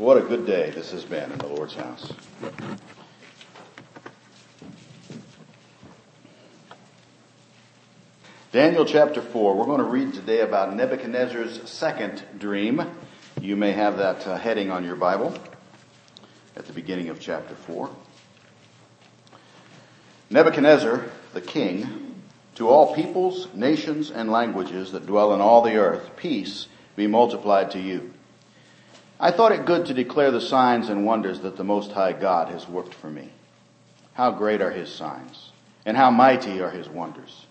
What 0.00 0.16
a 0.16 0.22
good 0.22 0.46
day 0.46 0.70
this 0.70 0.92
has 0.92 1.04
been 1.04 1.30
in 1.30 1.36
the 1.36 1.46
Lord's 1.46 1.74
house. 1.74 2.10
Daniel 8.50 8.86
chapter 8.86 9.20
4. 9.20 9.54
We're 9.54 9.66
going 9.66 9.76
to 9.76 9.84
read 9.84 10.14
today 10.14 10.40
about 10.40 10.74
Nebuchadnezzar's 10.74 11.68
second 11.68 12.24
dream. 12.38 12.82
You 13.42 13.56
may 13.56 13.72
have 13.72 13.98
that 13.98 14.26
uh, 14.26 14.38
heading 14.38 14.70
on 14.70 14.86
your 14.86 14.96
Bible 14.96 15.36
at 16.56 16.64
the 16.64 16.72
beginning 16.72 17.10
of 17.10 17.20
chapter 17.20 17.54
4. 17.54 17.90
Nebuchadnezzar, 20.30 21.04
the 21.34 21.42
king, 21.42 22.22
to 22.54 22.70
all 22.70 22.94
peoples, 22.94 23.48
nations, 23.52 24.10
and 24.10 24.32
languages 24.32 24.92
that 24.92 25.04
dwell 25.04 25.34
in 25.34 25.42
all 25.42 25.60
the 25.60 25.76
earth, 25.76 26.16
peace 26.16 26.68
be 26.96 27.06
multiplied 27.06 27.72
to 27.72 27.78
you. 27.78 28.14
I 29.22 29.30
thought 29.30 29.52
it 29.52 29.66
good 29.66 29.84
to 29.86 29.94
declare 29.94 30.30
the 30.30 30.40
signs 30.40 30.88
and 30.88 31.04
wonders 31.04 31.40
that 31.40 31.58
the 31.58 31.64
Most 31.64 31.92
High 31.92 32.14
God 32.14 32.48
has 32.48 32.66
worked 32.66 32.94
for 32.94 33.10
me. 33.10 33.30
How 34.14 34.30
great 34.30 34.62
are 34.62 34.70
His 34.70 34.90
signs, 34.90 35.52
and 35.84 35.94
how 35.94 36.10
mighty 36.10 36.62
are 36.62 36.70
His 36.70 36.88
wonders. 36.88 37.44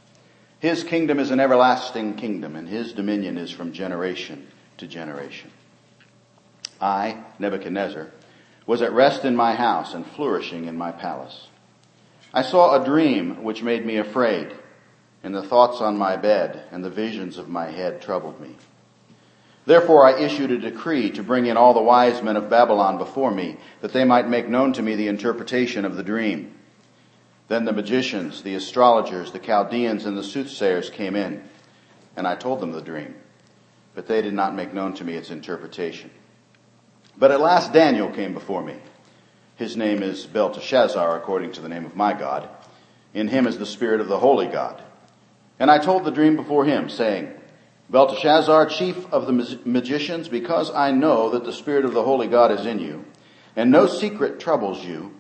His 0.58 0.84
kingdom 0.84 1.20
is 1.20 1.30
an 1.30 1.40
everlasting 1.40 2.16
kingdom, 2.16 2.56
and 2.56 2.68
His 2.68 2.92
dominion 2.94 3.38
is 3.38 3.52
from 3.52 3.72
generation 3.72 4.48
to 4.78 4.88
generation. 4.88 5.52
I, 6.82 7.24
Nebuchadnezzar, 7.38 8.08
was 8.66 8.82
at 8.82 8.92
rest 8.92 9.24
in 9.24 9.36
my 9.36 9.54
house 9.54 9.94
and 9.94 10.08
flourishing 10.08 10.66
in 10.66 10.76
my 10.76 10.92
palace. 10.92 11.50
I 12.34 12.42
saw 12.42 12.82
a 12.82 12.86
dream 12.86 13.44
which 13.44 13.62
made 13.62 13.86
me 13.86 13.98
afraid, 13.98 14.56
and 15.24 15.36
the 15.36 15.44
thoughts 15.44 15.82
on 15.82 16.00
my 16.00 16.16
bed 16.16 16.64
and 16.72 16.84
the 16.84 16.90
visions 16.90 17.38
of 17.38 17.48
my 17.48 17.68
head 17.68 18.02
troubled 18.02 18.42
me. 18.42 18.56
Therefore 19.70 20.04
I 20.04 20.20
issued 20.20 20.50
a 20.50 20.58
decree 20.58 21.12
to 21.12 21.22
bring 21.22 21.46
in 21.46 21.56
all 21.56 21.76
the 21.76 21.80
wise 21.80 22.24
men 22.24 22.38
of 22.38 22.50
Babylon 22.50 22.98
before 22.98 23.30
me, 23.30 23.58
that 23.82 23.94
they 23.94 24.04
might 24.04 24.28
make 24.28 24.50
known 24.50 24.74
to 24.74 24.82
me 24.82 24.96
the 24.96 25.10
interpretation 25.10 25.86
of 25.86 25.96
the 25.96 26.02
dream. 26.02 26.56
Then 27.50 27.66
the 27.66 27.72
magicians, 27.72 28.42
the 28.42 28.56
astrologers, 28.56 29.32
the 29.32 29.38
Chaldeans, 29.38 30.08
and 30.08 30.18
the 30.18 30.24
soothsayers 30.24 30.90
came 30.90 31.16
in, 31.16 31.44
and 32.16 32.28
I 32.28 32.34
told 32.34 32.62
them 32.62 32.72
the 32.72 32.82
dream, 32.82 33.14
but 33.94 34.08
they 34.08 34.24
did 34.24 34.34
not 34.34 34.56
make 34.56 34.74
known 34.74 34.96
to 34.96 35.04
me 35.04 35.14
its 35.14 35.30
interpretation. 35.30 36.10
But 37.16 37.30
at 37.30 37.40
last 37.40 37.72
Daniel 37.72 38.10
came 38.10 38.34
before 38.34 38.64
me. 38.64 38.78
His 39.56 39.78
name 39.78 40.02
is 40.02 40.26
Belteshazzar, 40.26 41.16
according 41.16 41.52
to 41.52 41.62
the 41.62 41.70
name 41.70 41.86
of 41.86 41.96
my 41.96 42.14
God. 42.14 42.50
In 43.14 43.28
him 43.28 43.46
is 43.46 43.60
the 43.60 43.68
spirit 43.68 44.02
of 44.02 44.08
the 44.08 44.18
holy 44.18 44.48
God. 44.48 44.82
And 45.60 45.70
I 45.70 45.78
told 45.78 46.06
the 46.06 46.12
dream 46.12 46.36
before 46.38 46.66
him, 46.66 46.90
saying, 46.90 47.36
Belteshazzar, 47.90 48.68
chief 48.68 49.12
of 49.12 49.26
the 49.26 49.60
magicians, 49.66 50.30
because 50.30 50.70
I 50.72 50.92
know 50.92 51.32
that 51.32 51.44
the 51.44 51.54
Spirit 51.54 51.86
of 51.86 51.94
the 51.94 52.04
Holy 52.04 52.28
God 52.28 52.52
is 52.52 52.68
in 52.68 52.78
you, 52.78 53.06
and 53.56 53.72
no 53.72 53.88
secret 53.88 54.40
troubles 54.40 54.86
you, 54.86 55.16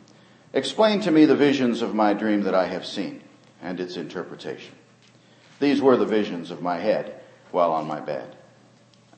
explain 0.54 1.02
to 1.02 1.12
me 1.12 1.26
the 1.26 1.36
visions 1.36 1.82
of 1.82 1.96
my 1.96 2.14
dream 2.14 2.44
that 2.44 2.54
I 2.54 2.68
have 2.68 2.86
seen, 2.86 3.24
and 3.60 3.80
its 3.80 3.98
interpretation. 3.98 4.76
These 5.60 5.82
were 5.82 5.98
the 5.98 6.06
visions 6.06 6.52
of 6.52 6.62
my 6.62 6.78
head 6.78 7.20
while 7.52 7.72
on 7.72 7.88
my 7.88 8.00
bed. 8.00 8.36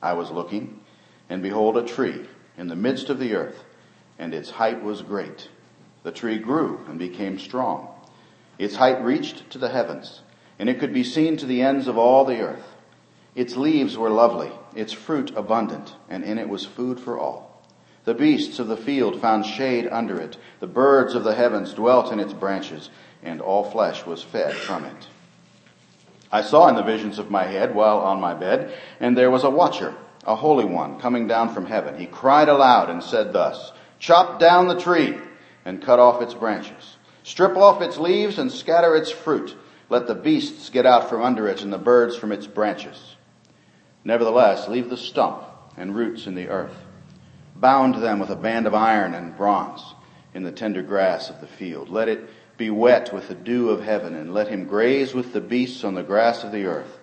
I 0.00 0.14
was 0.14 0.30
looking, 0.30 0.80
and 1.28 1.42
behold 1.42 1.76
a 1.76 1.84
tree 1.84 2.26
in 2.56 2.68
the 2.68 2.76
midst 2.76 3.10
of 3.10 3.18
the 3.18 3.34
earth, 3.34 3.64
and 4.18 4.32
its 4.32 4.48
height 4.48 4.82
was 4.82 5.02
great. 5.02 5.48
The 6.04 6.12
tree 6.12 6.38
grew 6.38 6.80
and 6.88 6.98
became 6.98 7.38
strong. 7.38 7.88
Its 8.58 8.76
height 8.76 9.02
reached 9.04 9.50
to 9.50 9.58
the 9.58 9.68
heavens, 9.68 10.22
and 10.58 10.70
it 10.70 10.80
could 10.80 10.94
be 10.94 11.04
seen 11.04 11.36
to 11.36 11.46
the 11.46 11.60
ends 11.60 11.86
of 11.86 11.98
all 11.98 12.24
the 12.24 12.40
earth. 12.40 12.71
Its 13.34 13.56
leaves 13.56 13.96
were 13.96 14.10
lovely, 14.10 14.52
its 14.74 14.92
fruit 14.92 15.32
abundant, 15.34 15.94
and 16.10 16.22
in 16.22 16.36
it 16.36 16.48
was 16.48 16.66
food 16.66 17.00
for 17.00 17.18
all. 17.18 17.62
The 18.04 18.12
beasts 18.12 18.58
of 18.58 18.68
the 18.68 18.76
field 18.76 19.20
found 19.20 19.46
shade 19.46 19.88
under 19.90 20.20
it. 20.20 20.36
The 20.60 20.66
birds 20.66 21.14
of 21.14 21.24
the 21.24 21.34
heavens 21.34 21.72
dwelt 21.72 22.12
in 22.12 22.20
its 22.20 22.34
branches, 22.34 22.90
and 23.22 23.40
all 23.40 23.64
flesh 23.64 24.04
was 24.04 24.22
fed 24.22 24.54
from 24.54 24.84
it. 24.84 25.06
I 26.30 26.42
saw 26.42 26.68
in 26.68 26.74
the 26.74 26.82
visions 26.82 27.18
of 27.18 27.30
my 27.30 27.44
head 27.44 27.74
while 27.74 27.98
on 28.00 28.20
my 28.20 28.34
bed, 28.34 28.74
and 29.00 29.16
there 29.16 29.30
was 29.30 29.44
a 29.44 29.50
watcher, 29.50 29.94
a 30.26 30.36
holy 30.36 30.64
one, 30.64 30.98
coming 30.98 31.26
down 31.26 31.54
from 31.54 31.66
heaven. 31.66 31.98
He 31.98 32.06
cried 32.06 32.48
aloud 32.48 32.90
and 32.90 33.02
said 33.02 33.32
thus, 33.32 33.72
Chop 33.98 34.40
down 34.40 34.68
the 34.68 34.80
tree 34.80 35.16
and 35.64 35.80
cut 35.80 35.98
off 35.98 36.20
its 36.20 36.34
branches. 36.34 36.96
Strip 37.22 37.56
off 37.56 37.80
its 37.80 37.98
leaves 37.98 38.38
and 38.38 38.52
scatter 38.52 38.94
its 38.94 39.10
fruit. 39.10 39.56
Let 39.88 40.06
the 40.06 40.14
beasts 40.14 40.70
get 40.70 40.86
out 40.86 41.08
from 41.08 41.22
under 41.22 41.48
it 41.48 41.62
and 41.62 41.72
the 41.72 41.78
birds 41.78 42.16
from 42.16 42.32
its 42.32 42.46
branches. 42.46 43.16
Nevertheless, 44.04 44.68
leave 44.68 44.90
the 44.90 44.96
stump 44.96 45.44
and 45.76 45.94
roots 45.94 46.26
in 46.26 46.34
the 46.34 46.48
earth. 46.48 46.76
Bound 47.54 47.96
them 47.96 48.18
with 48.18 48.30
a 48.30 48.36
band 48.36 48.66
of 48.66 48.74
iron 48.74 49.14
and 49.14 49.36
bronze 49.36 49.94
in 50.34 50.42
the 50.42 50.50
tender 50.52 50.82
grass 50.82 51.30
of 51.30 51.40
the 51.40 51.46
field. 51.46 51.88
Let 51.88 52.08
it 52.08 52.28
be 52.56 52.70
wet 52.70 53.12
with 53.12 53.28
the 53.28 53.34
dew 53.34 53.70
of 53.70 53.82
heaven, 53.82 54.14
and 54.14 54.34
let 54.34 54.48
him 54.48 54.66
graze 54.66 55.14
with 55.14 55.32
the 55.32 55.40
beasts 55.40 55.84
on 55.84 55.94
the 55.94 56.02
grass 56.02 56.42
of 56.42 56.52
the 56.52 56.64
earth. 56.64 56.98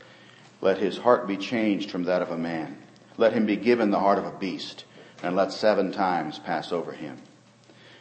Let 0.61 0.77
his 0.77 0.97
heart 0.97 1.27
be 1.27 1.37
changed 1.37 1.89
from 1.89 2.03
that 2.03 2.21
of 2.21 2.31
a 2.31 2.37
man. 2.37 2.77
Let 3.17 3.33
him 3.33 3.45
be 3.45 3.55
given 3.55 3.91
the 3.91 3.99
heart 3.99 4.17
of 4.17 4.25
a 4.25 4.37
beast, 4.37 4.83
and 5.23 5.35
let 5.35 5.51
seven 5.51 5.91
times 5.91 6.39
pass 6.39 6.71
over 6.71 6.91
him. 6.91 7.17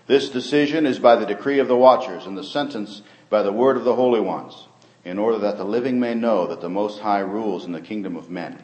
This 0.07 0.29
decision 0.29 0.87
is 0.87 0.99
by 0.99 1.17
the 1.17 1.27
decree 1.27 1.59
of 1.59 1.69
the 1.69 1.77
watchers, 1.77 2.27
and 2.27 2.37
the 2.37 2.45
sentence 2.45 3.03
by 3.31 3.43
the 3.43 3.53
word 3.53 3.77
of 3.77 3.85
the 3.85 3.95
holy 3.95 4.21
ones, 4.21 4.67
in 5.05 5.19
order 5.19 5.39
that 5.39 5.57
the 5.57 5.65
living 5.65 6.01
may 6.01 6.15
know 6.15 6.47
that 6.49 6.61
the 6.61 6.69
Most 6.69 7.01
High 7.01 7.21
rules 7.21 7.65
in 7.65 7.73
the 7.73 7.81
kingdom 7.81 8.17
of 8.17 8.31
men 8.31 8.63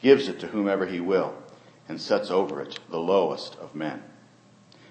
gives 0.00 0.28
it 0.28 0.40
to 0.40 0.46
whomever 0.48 0.86
he 0.86 1.00
will, 1.00 1.34
and 1.88 2.00
sets 2.00 2.30
over 2.30 2.60
it 2.60 2.78
the 2.90 2.98
lowest 2.98 3.56
of 3.56 3.74
men. 3.74 4.02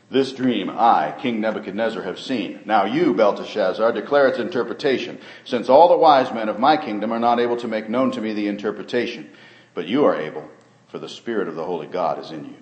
This 0.09 0.31
dream 0.31 0.69
I, 0.69 1.13
King 1.19 1.41
Nebuchadnezzar, 1.41 2.01
have 2.03 2.19
seen. 2.19 2.62
Now 2.66 2.85
you, 2.85 3.13
Belteshazzar, 3.13 3.91
declare 3.91 4.28
its 4.28 4.40
interpretation, 4.40 5.19
since 5.44 5.68
all 5.68 5.90
the 5.90 5.97
wise 5.97 6.34
men 6.34 6.47
of 6.47 6.59
my 6.59 6.78
kingdom 6.78 7.12
are 7.12 7.19
not 7.19 7.41
able 7.41 7.57
to 7.57 7.68
make 7.68 7.90
known 7.90 8.12
to 8.12 8.22
me 8.22 8.31
the 8.31 8.47
interpretation, 8.47 9.29
but 9.73 9.88
you 9.88 10.06
are 10.06 10.16
able, 10.16 10.50
for 10.88 10.97
the 10.97 11.09
Spirit 11.09 11.50
of 11.50 11.56
the 11.56 11.66
Holy 11.66 11.88
God 11.88 12.19
is 12.19 12.31
in 12.31 12.45
you. 12.45 12.56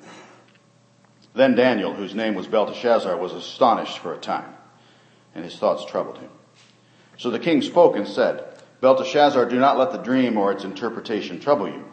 Then 1.36 1.54
Daniel, 1.54 1.94
whose 1.94 2.16
name 2.16 2.34
was 2.34 2.48
Belteshazzar, 2.48 3.16
was 3.18 3.34
astonished 3.34 4.00
for 4.00 4.14
a 4.14 4.18
time, 4.18 4.56
and 5.36 5.44
his 5.44 5.58
thoughts 5.58 5.86
troubled 5.86 6.18
him. 6.18 6.32
So 7.18 7.30
the 7.30 7.40
king 7.40 7.62
spoke 7.62 7.96
and 7.96 8.08
said, 8.08 8.44
Belteshazzar, 8.82 9.46
do 9.50 9.60
not 9.60 9.78
let 9.78 9.92
the 9.92 9.98
dream 9.98 10.38
or 10.38 10.52
its 10.52 10.64
interpretation 10.64 11.40
trouble 11.40 11.68
you. 11.68 11.86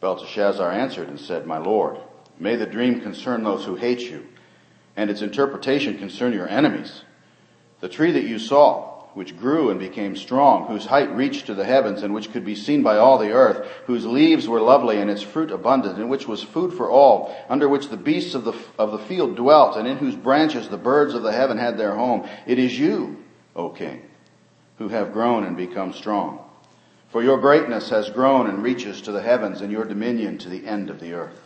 Belteshazzar 0.00 0.70
answered 0.70 1.08
and 1.08 1.20
said, 1.20 1.46
My 1.46 1.58
Lord, 1.58 1.98
may 2.38 2.56
the 2.56 2.66
dream 2.66 3.00
concern 3.00 3.42
those 3.42 3.64
who 3.64 3.74
hate 3.74 4.00
you, 4.00 4.26
and 4.96 5.10
its 5.10 5.22
interpretation 5.22 5.98
concern 5.98 6.32
your 6.32 6.48
enemies. 6.48 7.02
The 7.80 7.88
tree 7.88 8.12
that 8.12 8.24
you 8.24 8.38
saw, 8.38 8.90
which 9.14 9.36
grew 9.36 9.70
and 9.70 9.80
became 9.80 10.16
strong, 10.16 10.66
whose 10.66 10.86
height 10.86 11.14
reached 11.14 11.46
to 11.46 11.54
the 11.54 11.64
heavens, 11.64 12.02
and 12.02 12.14
which 12.14 12.32
could 12.32 12.44
be 12.44 12.54
seen 12.54 12.82
by 12.82 12.96
all 12.96 13.18
the 13.18 13.32
earth, 13.32 13.66
whose 13.86 14.06
leaves 14.06 14.48
were 14.48 14.60
lovely 14.60 15.00
and 15.00 15.10
its 15.10 15.22
fruit 15.22 15.50
abundant, 15.50 15.98
and 15.98 16.08
which 16.08 16.28
was 16.28 16.42
food 16.42 16.72
for 16.72 16.88
all, 16.90 17.34
under 17.48 17.68
which 17.68 17.88
the 17.88 17.96
beasts 17.96 18.34
of 18.34 18.44
the, 18.44 18.54
of 18.78 18.92
the 18.92 18.98
field 18.98 19.36
dwelt, 19.36 19.76
and 19.76 19.88
in 19.88 19.98
whose 19.98 20.16
branches 20.16 20.68
the 20.68 20.76
birds 20.76 21.14
of 21.14 21.22
the 21.22 21.32
heaven 21.32 21.58
had 21.58 21.76
their 21.76 21.94
home. 21.94 22.26
It 22.46 22.58
is 22.58 22.78
you, 22.78 23.22
O 23.56 23.70
king, 23.70 24.02
who 24.78 24.88
have 24.88 25.12
grown 25.12 25.44
and 25.44 25.56
become 25.56 25.92
strong. 25.92 26.44
For 27.10 27.22
your 27.24 27.38
greatness 27.38 27.90
has 27.90 28.08
grown 28.08 28.46
and 28.46 28.62
reaches 28.62 29.00
to 29.02 29.12
the 29.12 29.22
heavens 29.22 29.60
and 29.60 29.72
your 29.72 29.84
dominion 29.84 30.38
to 30.38 30.48
the 30.48 30.64
end 30.64 30.90
of 30.90 31.00
the 31.00 31.14
earth. 31.14 31.40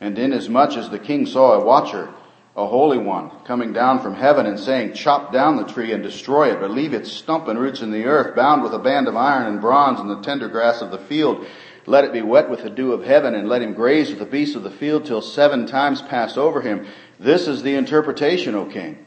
And 0.00 0.18
inasmuch 0.18 0.76
as 0.76 0.90
the 0.90 0.98
king 0.98 1.26
saw 1.26 1.52
a 1.52 1.64
watcher, 1.64 2.12
a 2.56 2.66
holy 2.66 2.98
one, 2.98 3.30
coming 3.44 3.72
down 3.72 4.00
from 4.00 4.14
heaven 4.14 4.44
and 4.44 4.58
saying, 4.58 4.94
chop 4.94 5.32
down 5.32 5.56
the 5.56 5.72
tree 5.72 5.92
and 5.92 6.02
destroy 6.02 6.52
it, 6.52 6.60
but 6.60 6.72
leave 6.72 6.94
its 6.94 7.12
stump 7.12 7.46
and 7.46 7.58
roots 7.58 7.80
in 7.80 7.92
the 7.92 8.06
earth, 8.06 8.34
bound 8.34 8.62
with 8.62 8.72
a 8.74 8.78
band 8.78 9.06
of 9.06 9.16
iron 9.16 9.46
and 9.46 9.60
bronze 9.60 10.00
in 10.00 10.08
the 10.08 10.20
tender 10.20 10.48
grass 10.48 10.82
of 10.82 10.90
the 10.90 10.98
field. 10.98 11.46
Let 11.86 12.04
it 12.04 12.12
be 12.12 12.22
wet 12.22 12.50
with 12.50 12.64
the 12.64 12.70
dew 12.70 12.92
of 12.92 13.04
heaven 13.04 13.34
and 13.36 13.48
let 13.48 13.62
him 13.62 13.74
graze 13.74 14.10
with 14.10 14.18
the 14.18 14.26
beasts 14.26 14.56
of 14.56 14.64
the 14.64 14.70
field 14.70 15.04
till 15.04 15.22
seven 15.22 15.66
times 15.66 16.02
pass 16.02 16.36
over 16.36 16.60
him. 16.60 16.86
This 17.20 17.46
is 17.46 17.62
the 17.62 17.76
interpretation, 17.76 18.56
O 18.56 18.66
king. 18.66 19.06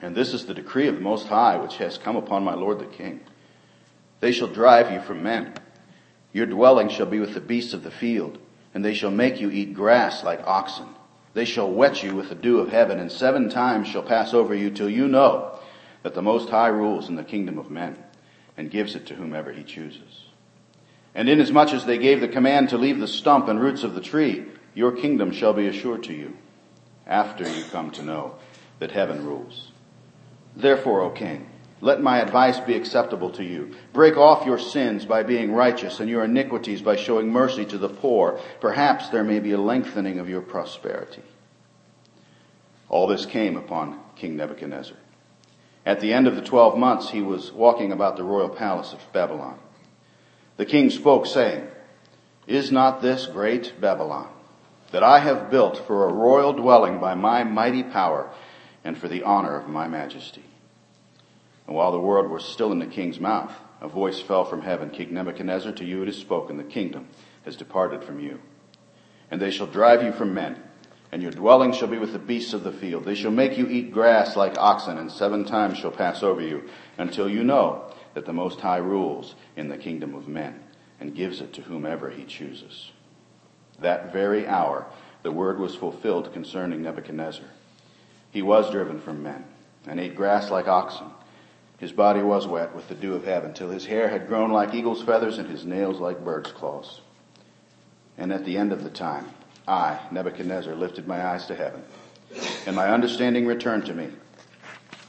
And 0.00 0.14
this 0.14 0.32
is 0.32 0.46
the 0.46 0.54
decree 0.54 0.86
of 0.86 0.94
the 0.94 1.00
Most 1.00 1.26
High, 1.26 1.56
which 1.56 1.78
has 1.78 1.98
come 1.98 2.16
upon 2.16 2.44
my 2.44 2.54
Lord 2.54 2.78
the 2.78 2.86
king. 2.86 3.20
They 4.22 4.30
shall 4.30 4.46
drive 4.46 4.92
you 4.92 5.00
from 5.00 5.24
men. 5.24 5.52
Your 6.32 6.46
dwelling 6.46 6.88
shall 6.88 7.06
be 7.06 7.18
with 7.18 7.34
the 7.34 7.40
beasts 7.40 7.74
of 7.74 7.82
the 7.82 7.90
field, 7.90 8.38
and 8.72 8.84
they 8.84 8.94
shall 8.94 9.10
make 9.10 9.40
you 9.40 9.50
eat 9.50 9.74
grass 9.74 10.22
like 10.22 10.46
oxen. 10.46 10.86
They 11.34 11.44
shall 11.44 11.68
wet 11.68 12.04
you 12.04 12.14
with 12.14 12.28
the 12.28 12.36
dew 12.36 12.60
of 12.60 12.68
heaven, 12.68 13.00
and 13.00 13.10
seven 13.10 13.50
times 13.50 13.88
shall 13.88 14.04
pass 14.04 14.32
over 14.32 14.54
you 14.54 14.70
till 14.70 14.88
you 14.88 15.08
know 15.08 15.58
that 16.04 16.14
the 16.14 16.22
Most 16.22 16.50
High 16.50 16.68
rules 16.68 17.08
in 17.08 17.16
the 17.16 17.24
kingdom 17.24 17.58
of 17.58 17.68
men, 17.68 17.98
and 18.56 18.70
gives 18.70 18.94
it 18.94 19.06
to 19.06 19.16
whomever 19.16 19.52
he 19.52 19.64
chooses. 19.64 20.26
And 21.16 21.28
inasmuch 21.28 21.72
as 21.72 21.84
they 21.84 21.98
gave 21.98 22.20
the 22.20 22.28
command 22.28 22.68
to 22.68 22.78
leave 22.78 23.00
the 23.00 23.08
stump 23.08 23.48
and 23.48 23.60
roots 23.60 23.82
of 23.82 23.96
the 23.96 24.00
tree, 24.00 24.44
your 24.72 24.92
kingdom 24.92 25.32
shall 25.32 25.52
be 25.52 25.66
assured 25.66 26.04
to 26.04 26.12
you, 26.12 26.36
after 27.08 27.42
you 27.42 27.64
come 27.72 27.90
to 27.90 28.04
know 28.04 28.36
that 28.78 28.92
heaven 28.92 29.26
rules. 29.26 29.72
Therefore, 30.54 31.00
O 31.00 31.10
king, 31.10 31.48
Let 31.82 32.00
my 32.00 32.20
advice 32.20 32.60
be 32.60 32.76
acceptable 32.76 33.30
to 33.32 33.42
you. 33.42 33.74
Break 33.92 34.16
off 34.16 34.46
your 34.46 34.60
sins 34.60 35.04
by 35.04 35.24
being 35.24 35.52
righteous 35.52 35.98
and 35.98 36.08
your 36.08 36.22
iniquities 36.22 36.80
by 36.80 36.94
showing 36.94 37.28
mercy 37.28 37.64
to 37.64 37.76
the 37.76 37.88
poor. 37.88 38.38
Perhaps 38.60 39.08
there 39.08 39.24
may 39.24 39.40
be 39.40 39.50
a 39.50 39.60
lengthening 39.60 40.20
of 40.20 40.28
your 40.28 40.42
prosperity. 40.42 41.24
All 42.88 43.08
this 43.08 43.26
came 43.26 43.56
upon 43.56 43.98
King 44.14 44.36
Nebuchadnezzar. 44.36 44.96
At 45.84 45.98
the 45.98 46.12
end 46.12 46.28
of 46.28 46.36
the 46.36 46.42
twelve 46.42 46.78
months, 46.78 47.10
he 47.10 47.20
was 47.20 47.50
walking 47.50 47.90
about 47.90 48.16
the 48.16 48.22
royal 48.22 48.48
palace 48.48 48.92
of 48.92 49.00
Babylon. 49.12 49.58
The 50.58 50.66
king 50.66 50.88
spoke 50.88 51.26
saying, 51.26 51.66
Is 52.46 52.70
not 52.70 53.02
this 53.02 53.26
great 53.26 53.80
Babylon 53.80 54.28
that 54.92 55.02
I 55.02 55.18
have 55.18 55.50
built 55.50 55.84
for 55.84 56.08
a 56.08 56.12
royal 56.12 56.52
dwelling 56.52 57.00
by 57.00 57.14
my 57.14 57.42
mighty 57.42 57.82
power 57.82 58.30
and 58.84 58.96
for 58.96 59.08
the 59.08 59.24
honor 59.24 59.56
of 59.56 59.68
my 59.68 59.88
majesty? 59.88 60.44
And 61.66 61.76
while 61.76 61.92
the 61.92 61.98
word 61.98 62.30
was 62.30 62.44
still 62.44 62.72
in 62.72 62.78
the 62.78 62.86
king's 62.86 63.20
mouth, 63.20 63.52
a 63.80 63.88
voice 63.88 64.20
fell 64.20 64.44
from 64.44 64.62
heaven, 64.62 64.90
King 64.90 65.14
Nebuchadnezzar, 65.14 65.72
to 65.72 65.84
you 65.84 66.02
it 66.02 66.08
is 66.08 66.16
spoken, 66.16 66.56
the 66.56 66.64
kingdom 66.64 67.08
has 67.44 67.56
departed 67.56 68.04
from 68.04 68.20
you. 68.20 68.40
And 69.30 69.40
they 69.40 69.50
shall 69.50 69.66
drive 69.66 70.02
you 70.02 70.12
from 70.12 70.34
men, 70.34 70.62
and 71.10 71.22
your 71.22 71.32
dwelling 71.32 71.72
shall 71.72 71.88
be 71.88 71.98
with 71.98 72.12
the 72.12 72.18
beasts 72.18 72.52
of 72.52 72.64
the 72.64 72.72
field. 72.72 73.04
They 73.04 73.14
shall 73.14 73.30
make 73.30 73.58
you 73.58 73.66
eat 73.68 73.92
grass 73.92 74.36
like 74.36 74.58
oxen, 74.58 74.98
and 74.98 75.10
seven 75.10 75.44
times 75.44 75.78
shall 75.78 75.90
pass 75.90 76.22
over 76.22 76.40
you, 76.40 76.68
until 76.98 77.28
you 77.28 77.42
know 77.42 77.92
that 78.14 78.24
the 78.24 78.32
Most 78.32 78.60
High 78.60 78.78
rules 78.78 79.34
in 79.56 79.68
the 79.68 79.78
kingdom 79.78 80.14
of 80.14 80.28
men, 80.28 80.62
and 81.00 81.14
gives 81.14 81.40
it 81.40 81.52
to 81.54 81.62
whomever 81.62 82.10
he 82.10 82.24
chooses. 82.24 82.90
That 83.80 84.12
very 84.12 84.46
hour, 84.46 84.86
the 85.22 85.32
word 85.32 85.58
was 85.58 85.74
fulfilled 85.74 86.32
concerning 86.32 86.82
Nebuchadnezzar. 86.82 87.46
He 88.30 88.42
was 88.42 88.70
driven 88.70 89.00
from 89.00 89.22
men, 89.22 89.44
and 89.86 89.98
ate 89.98 90.14
grass 90.14 90.50
like 90.50 90.68
oxen 90.68 91.10
his 91.78 91.92
body 91.92 92.22
was 92.22 92.46
wet 92.46 92.74
with 92.74 92.88
the 92.88 92.94
dew 92.94 93.14
of 93.14 93.24
heaven, 93.24 93.52
till 93.54 93.70
his 93.70 93.86
hair 93.86 94.08
had 94.08 94.28
grown 94.28 94.50
like 94.50 94.74
eagle's 94.74 95.02
feathers 95.02 95.38
and 95.38 95.48
his 95.48 95.64
nails 95.64 95.98
like 95.98 96.24
bird's 96.24 96.52
claws. 96.52 97.00
And 98.18 98.32
at 98.32 98.44
the 98.44 98.56
end 98.56 98.72
of 98.72 98.84
the 98.84 98.90
time, 98.90 99.28
I, 99.66 99.98
Nebuchadnezzar, 100.10 100.74
lifted 100.74 101.08
my 101.08 101.24
eyes 101.26 101.46
to 101.46 101.54
heaven, 101.54 101.82
and 102.66 102.76
my 102.76 102.88
understanding 102.88 103.46
returned 103.46 103.86
to 103.86 103.94
me. 103.94 104.08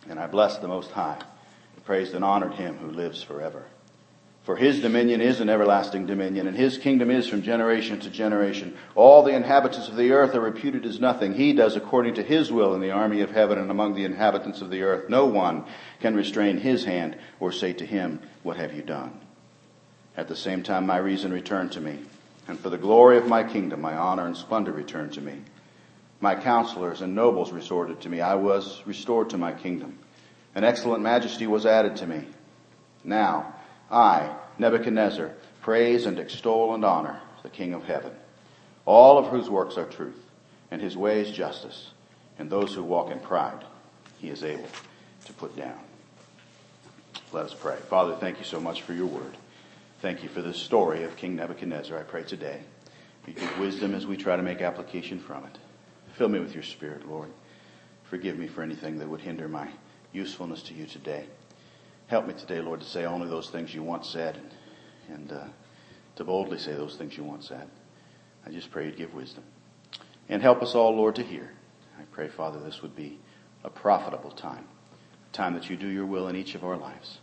And 0.10 0.20
I 0.20 0.28
blessed 0.28 0.62
the 0.62 0.68
Most 0.68 0.92
High, 0.92 1.22
praised 1.86 2.14
and 2.14 2.26
honored 2.26 2.54
him 2.54 2.78
who 2.78 2.92
lives 2.92 3.22
forever. 3.24 3.66
For 4.44 4.58
his 4.58 4.82
dominion 4.82 5.22
is 5.22 5.40
an 5.40 5.50
everlasting 5.50 6.06
dominion, 6.06 6.48
and 6.48 6.58
his 6.58 6.78
kingdom 6.78 7.10
is 7.10 7.30
from 7.30 7.44
generation 7.44 8.02
to 8.02 8.10
generation. 8.10 8.76
All 8.94 9.24
the 9.24 9.34
inhabitants 9.34 9.88
of 9.88 9.96
the 9.96 10.12
earth 10.12 10.36
are 10.36 10.42
reputed 10.42 10.86
as 10.86 11.00
nothing. 11.00 11.34
He 11.34 11.54
does 11.54 11.78
according 11.78 12.16
to 12.16 12.24
his 12.24 12.52
will 12.52 12.76
in 12.76 12.82
the 12.82 12.92
army 12.92 13.22
of 13.22 13.32
heaven 13.32 13.58
and 13.58 13.72
among 13.72 13.96
the 13.96 14.04
inhabitants 14.04 14.60
of 14.62 14.70
the 14.70 14.82
earth. 14.82 15.10
No 15.10 15.28
one 15.28 15.64
can 16.02 16.14
restrain 16.14 16.58
his 16.58 16.84
hand 16.84 17.18
or 17.40 17.54
say 17.54 17.72
to 17.72 17.86
him, 17.86 18.20
What 18.44 18.58
have 18.58 18.74
you 18.74 18.82
done? 18.82 19.18
At 20.18 20.28
the 20.28 20.36
same 20.36 20.62
time, 20.62 20.86
my 20.86 20.98
reason 20.98 21.32
returned 21.32 21.72
to 21.72 21.82
me, 21.82 22.00
and 22.46 22.60
for 22.60 22.70
the 22.70 22.78
glory 22.78 23.18
of 23.18 23.28
my 23.28 23.46
kingdom, 23.46 23.80
my 23.80 23.96
honor 23.96 24.26
and 24.26 24.36
splendor 24.36 24.74
returned 24.74 25.14
to 25.14 25.22
me. 25.22 25.40
My 26.20 26.36
counselors 26.36 27.02
and 27.02 27.16
nobles 27.16 27.54
resorted 27.54 28.02
to 28.02 28.10
me. 28.10 28.20
I 28.20 28.36
was 28.36 28.82
restored 28.86 29.30
to 29.30 29.38
my 29.38 29.54
kingdom. 29.54 30.00
An 30.54 30.66
excellent 30.66 31.02
majesty 31.02 31.48
was 31.48 31.66
added 31.66 31.96
to 31.98 32.08
me. 32.08 32.26
Now, 33.06 33.54
I, 33.92 34.36
Nebuchadnezzar, 34.58 35.32
praise 35.62 36.06
and 36.06 36.20
extol 36.20 36.74
and 36.74 36.84
honor 36.84 37.20
the 37.44 37.50
King 37.50 37.74
of 37.74 37.84
heaven, 37.84 38.12
all 38.86 39.18
of 39.18 39.28
whose 39.28 39.50
works 39.50 39.78
are 39.78 39.86
truth, 39.86 40.20
and 40.72 40.82
his 40.82 40.98
ways 40.98 41.32
justice, 41.32 41.92
and 42.40 42.50
those 42.50 42.74
who 42.74 42.84
walk 42.84 43.12
in 43.12 43.20
pride 43.20 43.64
he 44.20 44.30
is 44.30 44.44
able 44.44 44.68
to 45.26 45.34
put 45.34 45.56
down. 45.56 45.78
Let 47.32 47.46
us 47.46 47.54
pray. 47.54 47.76
Father, 47.90 48.16
thank 48.16 48.40
you 48.40 48.46
so 48.46 48.60
much 48.60 48.84
for 48.84 48.94
your 48.94 49.08
word. 49.08 49.36
Thank 50.02 50.24
you 50.24 50.30
for 50.30 50.42
this 50.42 50.58
story 50.58 51.04
of 51.04 51.16
King 51.18 51.36
Nebuchadnezzar. 51.36 51.98
I 51.98 52.04
pray 52.04 52.24
today 52.24 52.62
you 53.28 53.34
give 53.34 53.60
wisdom 53.60 53.96
as 53.96 54.06
we 54.06 54.18
try 54.18 54.36
to 54.36 54.44
make 54.44 54.62
application 54.62 55.20
from 55.20 55.46
it. 55.46 55.58
Fill 56.16 56.30
me 56.30 56.40
with 56.40 56.54
your 56.54 56.64
spirit, 56.64 57.08
Lord. 57.08 57.30
Forgive 58.04 58.38
me 58.38 58.48
for 58.48 58.62
anything 58.62 59.00
that 59.00 59.08
would 59.08 59.22
hinder 59.22 59.48
my 59.48 59.68
usefulness 60.12 60.62
to 60.64 60.74
you 60.74 60.86
today. 60.86 61.26
Help 62.08 62.28
me 62.28 62.34
today, 62.34 62.62
Lord, 62.62 62.82
to 62.82 62.86
say 62.86 63.06
only 63.06 63.28
those 63.28 63.50
things 63.50 63.74
you 63.74 63.84
once 63.84 64.10
said 64.10 64.38
and, 64.38 64.52
and 65.16 65.32
uh, 65.32 65.46
to 66.16 66.24
boldly 66.24 66.60
say 66.60 66.74
those 66.74 66.96
things 66.96 67.18
you 67.18 67.24
once 67.24 67.48
said. 67.48 67.68
I 68.46 68.50
just 68.50 68.72
pray 68.72 68.86
you'd 68.86 68.98
give 68.98 69.14
wisdom. 69.14 69.44
And 70.30 70.42
help 70.42 70.62
us 70.62 70.76
all, 70.76 70.96
Lord, 70.96 71.16
to 71.16 71.24
hear. 71.24 71.52
I 72.00 72.04
pray, 72.12 72.28
Father, 72.28 72.60
this 72.60 72.82
would 72.82 72.96
be 72.96 73.20
a 73.64 73.70
profitable 73.70 74.32
time, 74.32 74.66
a 75.32 75.36
time 75.36 75.54
that 75.54 75.70
you 75.70 75.78
do 75.78 75.88
your 75.88 76.06
will 76.06 76.28
in 76.28 76.36
each 76.36 76.56
of 76.56 76.64
our 76.64 76.78
lives. 76.78 77.20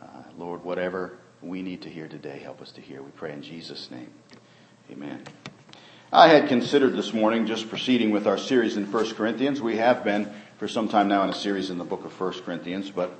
Uh, 0.00 0.06
Lord, 0.38 0.64
whatever 0.64 1.18
we 1.42 1.62
need 1.62 1.82
to 1.82 1.90
hear 1.90 2.08
today, 2.08 2.38
help 2.38 2.62
us 2.62 2.72
to 2.72 2.80
hear. 2.80 3.02
We 3.02 3.10
pray 3.10 3.32
in 3.32 3.42
Jesus' 3.42 3.90
name. 3.90 4.10
Amen. 4.90 5.22
I 6.12 6.28
had 6.28 6.48
considered 6.48 6.94
this 6.94 7.12
morning 7.12 7.46
just 7.46 7.68
proceeding 7.68 8.10
with 8.10 8.26
our 8.26 8.38
series 8.38 8.76
in 8.76 8.90
1 8.90 9.14
Corinthians. 9.14 9.60
We 9.60 9.76
have 9.76 10.04
been 10.04 10.32
for 10.58 10.68
some 10.68 10.88
time 10.88 11.08
now 11.08 11.24
in 11.24 11.30
a 11.30 11.34
series 11.34 11.68
in 11.68 11.78
the 11.78 11.84
book 11.84 12.04
of 12.04 12.18
1 12.18 12.44
Corinthians, 12.44 12.90
but 12.90 13.18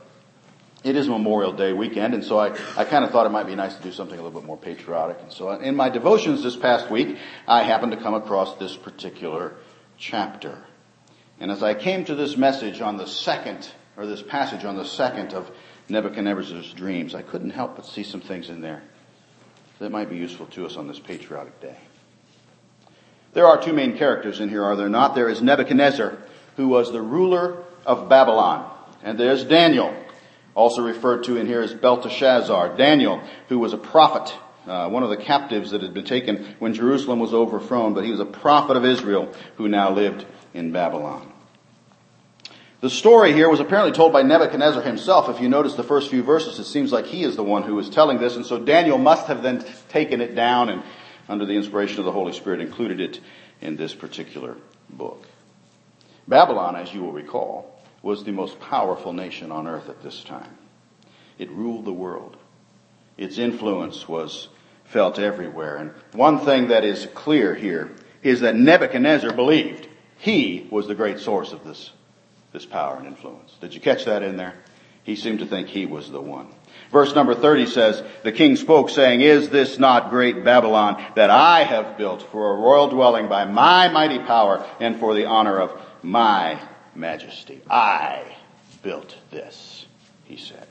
it 0.86 0.94
is 0.94 1.08
Memorial 1.08 1.52
Day 1.52 1.72
weekend, 1.72 2.14
and 2.14 2.24
so 2.24 2.38
I, 2.38 2.56
I 2.76 2.84
kind 2.84 3.04
of 3.04 3.10
thought 3.10 3.26
it 3.26 3.30
might 3.30 3.48
be 3.48 3.56
nice 3.56 3.74
to 3.74 3.82
do 3.82 3.90
something 3.90 4.16
a 4.16 4.22
little 4.22 4.40
bit 4.40 4.46
more 4.46 4.56
patriotic. 4.56 5.18
And 5.20 5.32
so 5.32 5.50
in 5.50 5.74
my 5.74 5.88
devotions 5.88 6.44
this 6.44 6.56
past 6.56 6.90
week, 6.90 7.16
I 7.48 7.64
happened 7.64 7.90
to 7.90 7.98
come 7.98 8.14
across 8.14 8.56
this 8.58 8.76
particular 8.76 9.54
chapter. 9.98 10.62
And 11.40 11.50
as 11.50 11.62
I 11.64 11.74
came 11.74 12.04
to 12.04 12.14
this 12.14 12.36
message 12.36 12.80
on 12.80 12.98
the 12.98 13.06
second, 13.06 13.68
or 13.96 14.06
this 14.06 14.22
passage 14.22 14.64
on 14.64 14.76
the 14.76 14.84
second 14.84 15.34
of 15.34 15.50
Nebuchadnezzar's 15.88 16.72
dreams, 16.72 17.16
I 17.16 17.22
couldn't 17.22 17.50
help 17.50 17.74
but 17.74 17.84
see 17.84 18.04
some 18.04 18.20
things 18.20 18.48
in 18.48 18.60
there 18.60 18.82
that 19.80 19.90
might 19.90 20.08
be 20.08 20.16
useful 20.16 20.46
to 20.46 20.66
us 20.66 20.76
on 20.76 20.86
this 20.86 21.00
patriotic 21.00 21.60
day. 21.60 21.76
There 23.32 23.46
are 23.46 23.60
two 23.60 23.72
main 23.72 23.98
characters 23.98 24.38
in 24.38 24.48
here, 24.48 24.62
are 24.62 24.76
there 24.76 24.88
not? 24.88 25.16
There 25.16 25.28
is 25.28 25.42
Nebuchadnezzar, 25.42 26.16
who 26.56 26.68
was 26.68 26.92
the 26.92 27.02
ruler 27.02 27.64
of 27.84 28.08
Babylon. 28.08 28.72
And 29.02 29.18
there's 29.18 29.44
Daniel, 29.44 29.94
also 30.56 30.82
referred 30.82 31.24
to 31.24 31.36
in 31.36 31.46
here 31.46 31.60
as 31.60 31.74
Belteshazzar, 31.74 32.76
Daniel, 32.76 33.22
who 33.48 33.58
was 33.58 33.74
a 33.74 33.78
prophet, 33.78 34.34
uh, 34.66 34.88
one 34.88 35.02
of 35.02 35.10
the 35.10 35.16
captives 35.18 35.70
that 35.70 35.82
had 35.82 35.94
been 35.94 36.06
taken 36.06 36.56
when 36.58 36.72
Jerusalem 36.72 37.20
was 37.20 37.34
overthrown, 37.34 37.92
but 37.92 38.04
he 38.04 38.10
was 38.10 38.20
a 38.20 38.24
prophet 38.24 38.76
of 38.76 38.84
Israel 38.84 39.32
who 39.56 39.68
now 39.68 39.92
lived 39.92 40.24
in 40.54 40.72
Babylon. 40.72 41.30
The 42.80 42.90
story 42.90 43.32
here 43.32 43.50
was 43.50 43.60
apparently 43.60 43.92
told 43.92 44.12
by 44.12 44.22
Nebuchadnezzar 44.22 44.82
himself. 44.82 45.28
If 45.28 45.40
you 45.40 45.48
notice 45.48 45.74
the 45.74 45.84
first 45.84 46.10
few 46.10 46.22
verses, 46.22 46.58
it 46.58 46.64
seems 46.64 46.90
like 46.90 47.04
he 47.04 47.22
is 47.22 47.36
the 47.36 47.42
one 47.42 47.62
who 47.62 47.78
is 47.78 47.90
telling 47.90 48.18
this, 48.18 48.36
and 48.36 48.46
so 48.46 48.58
Daniel 48.58 48.98
must 48.98 49.26
have 49.26 49.42
then 49.42 49.64
taken 49.90 50.20
it 50.20 50.34
down 50.34 50.70
and, 50.70 50.82
under 51.28 51.44
the 51.44 51.54
inspiration 51.54 51.98
of 51.98 52.06
the 52.06 52.12
Holy 52.12 52.32
Spirit, 52.32 52.60
included 52.60 53.00
it 53.00 53.20
in 53.60 53.76
this 53.76 53.94
particular 53.94 54.56
book. 54.88 55.26
Babylon, 56.26 56.76
as 56.76 56.92
you 56.92 57.02
will 57.02 57.12
recall, 57.12 57.75
was 58.06 58.22
the 58.22 58.30
most 58.30 58.60
powerful 58.60 59.12
nation 59.12 59.50
on 59.50 59.66
earth 59.66 59.88
at 59.88 60.00
this 60.00 60.22
time. 60.22 60.56
It 61.38 61.50
ruled 61.50 61.84
the 61.84 61.92
world. 61.92 62.36
Its 63.18 63.36
influence 63.36 64.08
was 64.08 64.48
felt 64.84 65.18
everywhere. 65.18 65.74
And 65.74 65.90
one 66.12 66.38
thing 66.38 66.68
that 66.68 66.84
is 66.84 67.08
clear 67.14 67.52
here 67.52 67.90
is 68.22 68.42
that 68.42 68.54
Nebuchadnezzar 68.54 69.32
believed 69.32 69.88
he 70.18 70.68
was 70.70 70.86
the 70.86 70.94
great 70.94 71.18
source 71.18 71.52
of 71.52 71.64
this, 71.64 71.90
this 72.52 72.64
power 72.64 72.96
and 72.96 73.08
influence. 73.08 73.52
Did 73.60 73.74
you 73.74 73.80
catch 73.80 74.04
that 74.04 74.22
in 74.22 74.36
there? 74.36 74.54
He 75.02 75.16
seemed 75.16 75.40
to 75.40 75.46
think 75.46 75.66
he 75.66 75.84
was 75.84 76.08
the 76.08 76.20
one. 76.20 76.46
Verse 76.92 77.12
number 77.12 77.34
30 77.34 77.66
says, 77.66 78.04
The 78.22 78.30
king 78.30 78.54
spoke 78.54 78.88
saying, 78.88 79.20
Is 79.20 79.48
this 79.48 79.80
not 79.80 80.10
great 80.10 80.44
Babylon 80.44 81.04
that 81.16 81.30
I 81.30 81.64
have 81.64 81.98
built 81.98 82.22
for 82.30 82.52
a 82.52 82.60
royal 82.60 82.88
dwelling 82.88 83.28
by 83.28 83.46
my 83.46 83.88
mighty 83.88 84.20
power 84.20 84.64
and 84.78 85.00
for 85.00 85.12
the 85.12 85.24
honor 85.24 85.58
of 85.58 85.80
my 86.04 86.60
majesty. 86.96 87.60
I 87.68 88.36
built 88.82 89.16
this, 89.30 89.86
he 90.24 90.36
said. 90.36 90.66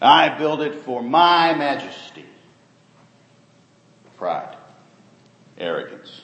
I 0.00 0.36
built 0.36 0.60
it 0.60 0.74
for 0.74 1.02
my 1.02 1.54
majesty. 1.54 2.26
Pride. 4.16 4.56
Arrogance. 5.58 6.22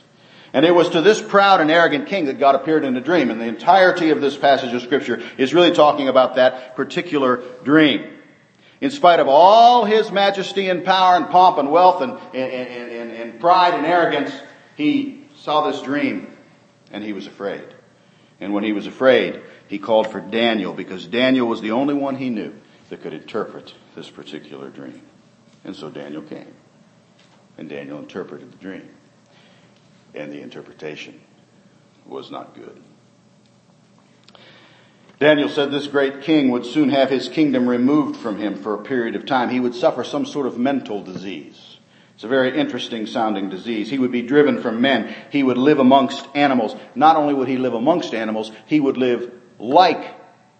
And 0.52 0.66
it 0.66 0.74
was 0.74 0.90
to 0.90 1.00
this 1.00 1.22
proud 1.22 1.60
and 1.60 1.70
arrogant 1.70 2.06
king 2.06 2.26
that 2.26 2.38
God 2.38 2.54
appeared 2.54 2.84
in 2.84 2.96
a 2.96 3.00
dream. 3.00 3.30
And 3.30 3.40
the 3.40 3.46
entirety 3.46 4.10
of 4.10 4.20
this 4.20 4.36
passage 4.36 4.74
of 4.74 4.82
scripture 4.82 5.22
is 5.38 5.54
really 5.54 5.72
talking 5.72 6.08
about 6.08 6.34
that 6.34 6.76
particular 6.76 7.42
dream. 7.64 8.18
In 8.80 8.90
spite 8.90 9.20
of 9.20 9.28
all 9.28 9.84
his 9.84 10.10
majesty 10.10 10.68
and 10.68 10.84
power 10.84 11.16
and 11.16 11.28
pomp 11.30 11.56
and 11.58 11.70
wealth 11.70 12.02
and, 12.02 12.12
and, 12.34 12.68
and, 12.92 13.12
and, 13.12 13.40
pride 13.40 13.74
and 13.74 13.86
arrogance, 13.86 14.32
he 14.76 15.26
saw 15.36 15.70
this 15.70 15.80
dream 15.82 16.36
and 16.90 17.02
he 17.02 17.12
was 17.12 17.26
afraid. 17.26 17.64
And 18.42 18.52
when 18.52 18.64
he 18.64 18.72
was 18.72 18.88
afraid, 18.88 19.40
he 19.68 19.78
called 19.78 20.10
for 20.10 20.20
Daniel 20.20 20.72
because 20.72 21.06
Daniel 21.06 21.46
was 21.46 21.60
the 21.60 21.70
only 21.70 21.94
one 21.94 22.16
he 22.16 22.28
knew 22.28 22.52
that 22.88 23.00
could 23.00 23.12
interpret 23.12 23.72
this 23.94 24.10
particular 24.10 24.68
dream. 24.68 25.00
And 25.62 25.76
so 25.76 25.88
Daniel 25.88 26.22
came. 26.22 26.52
And 27.56 27.68
Daniel 27.68 28.00
interpreted 28.00 28.50
the 28.50 28.56
dream. 28.56 28.88
And 30.12 30.32
the 30.32 30.40
interpretation 30.40 31.20
was 32.04 32.32
not 32.32 32.56
good. 32.56 32.82
Daniel 35.20 35.48
said 35.48 35.70
this 35.70 35.86
great 35.86 36.22
king 36.22 36.50
would 36.50 36.66
soon 36.66 36.88
have 36.88 37.10
his 37.10 37.28
kingdom 37.28 37.68
removed 37.68 38.16
from 38.16 38.38
him 38.38 38.56
for 38.56 38.74
a 38.74 38.82
period 38.82 39.14
of 39.14 39.24
time. 39.24 39.50
He 39.50 39.60
would 39.60 39.76
suffer 39.76 40.02
some 40.02 40.26
sort 40.26 40.48
of 40.48 40.58
mental 40.58 41.00
disease. 41.00 41.71
It's 42.14 42.24
a 42.24 42.28
very 42.28 42.58
interesting 42.58 43.06
sounding 43.06 43.48
disease. 43.48 43.90
He 43.90 43.98
would 43.98 44.12
be 44.12 44.22
driven 44.22 44.60
from 44.60 44.80
men. 44.80 45.14
He 45.30 45.42
would 45.42 45.58
live 45.58 45.78
amongst 45.78 46.26
animals. 46.34 46.76
Not 46.94 47.16
only 47.16 47.34
would 47.34 47.48
he 47.48 47.56
live 47.56 47.74
amongst 47.74 48.14
animals, 48.14 48.52
he 48.66 48.80
would 48.80 48.96
live 48.96 49.32
like 49.58 50.14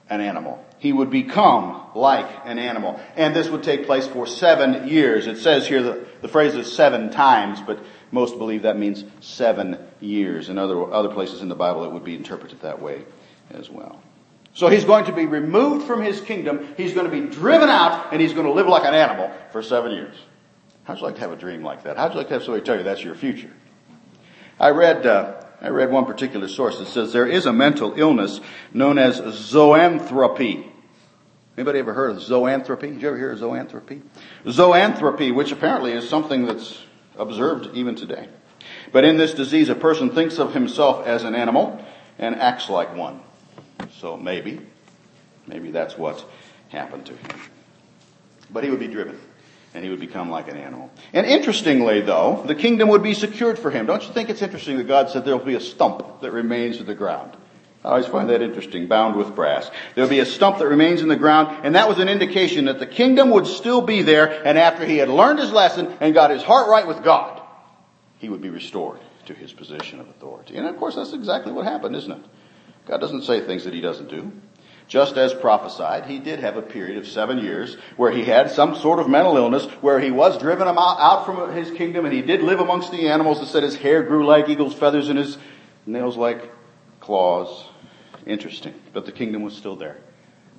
an 0.08 0.20
animal. 0.20 0.64
He 0.78 0.92
would 0.92 1.10
become 1.10 1.86
like 1.94 2.28
an 2.44 2.58
animal. 2.58 3.00
And 3.16 3.36
this 3.36 3.48
would 3.48 3.62
take 3.62 3.86
place 3.86 4.06
for 4.06 4.26
seven 4.26 4.88
years. 4.88 5.26
It 5.26 5.38
says 5.38 5.66
here 5.66 5.82
that 5.82 6.22
the 6.22 6.28
phrase 6.28 6.54
is 6.54 6.72
seven 6.72 7.10
times, 7.10 7.60
but 7.60 7.78
most 8.10 8.36
believe 8.38 8.62
that 8.62 8.76
means 8.76 9.04
seven 9.20 9.78
years. 10.00 10.48
In 10.48 10.58
other, 10.58 10.92
other 10.92 11.10
places 11.10 11.40
in 11.40 11.48
the 11.48 11.54
Bible, 11.54 11.84
it 11.84 11.92
would 11.92 12.04
be 12.04 12.16
interpreted 12.16 12.62
that 12.62 12.82
way 12.82 13.04
as 13.50 13.70
well. 13.70 14.02
So 14.54 14.68
he's 14.68 14.84
going 14.84 15.06
to 15.06 15.12
be 15.12 15.26
removed 15.26 15.86
from 15.86 16.02
his 16.02 16.20
kingdom. 16.20 16.74
He's 16.76 16.94
going 16.94 17.10
to 17.10 17.12
be 17.12 17.32
driven 17.32 17.68
out 17.68 18.12
and 18.12 18.20
he's 18.20 18.34
going 18.34 18.46
to 18.46 18.52
live 18.52 18.66
like 18.66 18.84
an 18.84 18.94
animal 18.94 19.30
for 19.50 19.62
seven 19.62 19.92
years. 19.92 20.14
How'd 20.84 20.98
you 20.98 21.04
like 21.04 21.14
to 21.16 21.20
have 21.20 21.32
a 21.32 21.36
dream 21.36 21.62
like 21.62 21.84
that? 21.84 21.96
How'd 21.96 22.12
you 22.12 22.18
like 22.18 22.28
to 22.28 22.34
have 22.34 22.42
somebody 22.42 22.64
tell 22.64 22.76
you 22.76 22.82
that's 22.82 23.04
your 23.04 23.14
future? 23.14 23.50
I 24.58 24.70
read, 24.70 25.06
uh, 25.06 25.40
I 25.60 25.68
read 25.68 25.90
one 25.90 26.06
particular 26.06 26.48
source 26.48 26.78
that 26.78 26.86
says 26.88 27.12
there 27.12 27.26
is 27.26 27.46
a 27.46 27.52
mental 27.52 27.94
illness 27.96 28.40
known 28.72 28.98
as 28.98 29.20
zoanthropy. 29.20 30.68
Anybody 31.56 31.78
ever 31.78 31.92
heard 31.92 32.12
of 32.12 32.16
zoanthropy? 32.18 32.92
Did 32.94 33.02
you 33.02 33.08
ever 33.08 33.18
hear 33.18 33.32
of 33.32 33.38
zoanthropy? 33.38 34.02
Zoanthropy, 34.44 35.34
which 35.34 35.52
apparently 35.52 35.92
is 35.92 36.08
something 36.08 36.46
that's 36.46 36.82
observed 37.16 37.76
even 37.76 37.94
today. 37.94 38.28
But 38.90 39.04
in 39.04 39.18
this 39.18 39.34
disease, 39.34 39.68
a 39.68 39.74
person 39.74 40.10
thinks 40.10 40.38
of 40.38 40.54
himself 40.54 41.06
as 41.06 41.24
an 41.24 41.34
animal 41.34 41.84
and 42.18 42.34
acts 42.36 42.68
like 42.68 42.96
one. 42.96 43.20
So 43.92 44.16
maybe, 44.16 44.60
maybe 45.46 45.70
that's 45.70 45.96
what 45.96 46.24
happened 46.70 47.06
to 47.06 47.16
him. 47.16 47.40
But 48.50 48.64
he 48.64 48.70
would 48.70 48.80
be 48.80 48.88
driven 48.88 49.18
and 49.74 49.84
he 49.84 49.90
would 49.90 50.00
become 50.00 50.30
like 50.30 50.48
an 50.48 50.56
animal. 50.56 50.90
And 51.12 51.26
interestingly 51.26 52.00
though, 52.00 52.42
the 52.46 52.54
kingdom 52.54 52.88
would 52.90 53.02
be 53.02 53.14
secured 53.14 53.58
for 53.58 53.70
him. 53.70 53.86
Don't 53.86 54.06
you 54.06 54.12
think 54.12 54.28
it's 54.28 54.42
interesting 54.42 54.76
that 54.78 54.88
God 54.88 55.10
said 55.10 55.24
there 55.24 55.36
will 55.36 55.44
be 55.44 55.54
a 55.54 55.60
stump 55.60 56.20
that 56.20 56.32
remains 56.32 56.78
in 56.78 56.86
the 56.86 56.94
ground? 56.94 57.36
I 57.84 57.88
always 57.90 58.06
find 58.06 58.30
that 58.30 58.42
interesting, 58.42 58.86
bound 58.86 59.16
with 59.16 59.34
brass. 59.34 59.68
There'll 59.94 60.08
be 60.08 60.20
a 60.20 60.26
stump 60.26 60.58
that 60.58 60.68
remains 60.68 61.02
in 61.02 61.08
the 61.08 61.16
ground, 61.16 61.64
and 61.64 61.74
that 61.74 61.88
was 61.88 61.98
an 61.98 62.08
indication 62.08 62.66
that 62.66 62.78
the 62.78 62.86
kingdom 62.86 63.30
would 63.30 63.46
still 63.46 63.80
be 63.80 64.02
there, 64.02 64.46
and 64.46 64.56
after 64.56 64.86
he 64.86 64.98
had 64.98 65.08
learned 65.08 65.40
his 65.40 65.50
lesson 65.50 65.96
and 66.00 66.14
got 66.14 66.30
his 66.30 66.44
heart 66.44 66.68
right 66.68 66.86
with 66.86 67.02
God, 67.02 67.42
he 68.18 68.28
would 68.28 68.40
be 68.40 68.50
restored 68.50 69.00
to 69.26 69.34
his 69.34 69.52
position 69.52 69.98
of 69.98 70.08
authority. 70.08 70.56
And 70.56 70.68
of 70.68 70.76
course, 70.76 70.94
that's 70.94 71.12
exactly 71.12 71.52
what 71.52 71.64
happened, 71.64 71.96
isn't 71.96 72.12
it? 72.12 72.24
God 72.86 72.98
doesn't 72.98 73.22
say 73.22 73.40
things 73.40 73.64
that 73.64 73.74
he 73.74 73.80
doesn't 73.80 74.08
do. 74.08 74.30
Just 74.92 75.16
as 75.16 75.32
prophesied, 75.32 76.04
he 76.04 76.18
did 76.18 76.40
have 76.40 76.58
a 76.58 76.60
period 76.60 76.98
of 76.98 77.08
seven 77.08 77.38
years 77.38 77.78
where 77.96 78.12
he 78.12 78.24
had 78.24 78.50
some 78.50 78.76
sort 78.76 78.98
of 78.98 79.08
mental 79.08 79.38
illness, 79.38 79.64
where 79.80 79.98
he 79.98 80.10
was 80.10 80.36
driven 80.36 80.68
out 80.68 81.24
from 81.24 81.50
his 81.54 81.70
kingdom, 81.70 82.04
and 82.04 82.12
he 82.12 82.20
did 82.20 82.42
live 82.42 82.60
amongst 82.60 82.90
the 82.90 83.08
animals. 83.08 83.40
It 83.40 83.46
said 83.46 83.62
his 83.62 83.74
hair 83.74 84.02
grew 84.02 84.26
like 84.26 84.50
eagle's 84.50 84.74
feathers 84.74 85.08
and 85.08 85.18
his 85.18 85.38
nails 85.86 86.18
like 86.18 86.52
claws. 87.00 87.68
Interesting. 88.26 88.74
But 88.92 89.06
the 89.06 89.12
kingdom 89.12 89.42
was 89.42 89.56
still 89.56 89.76
there. 89.76 89.96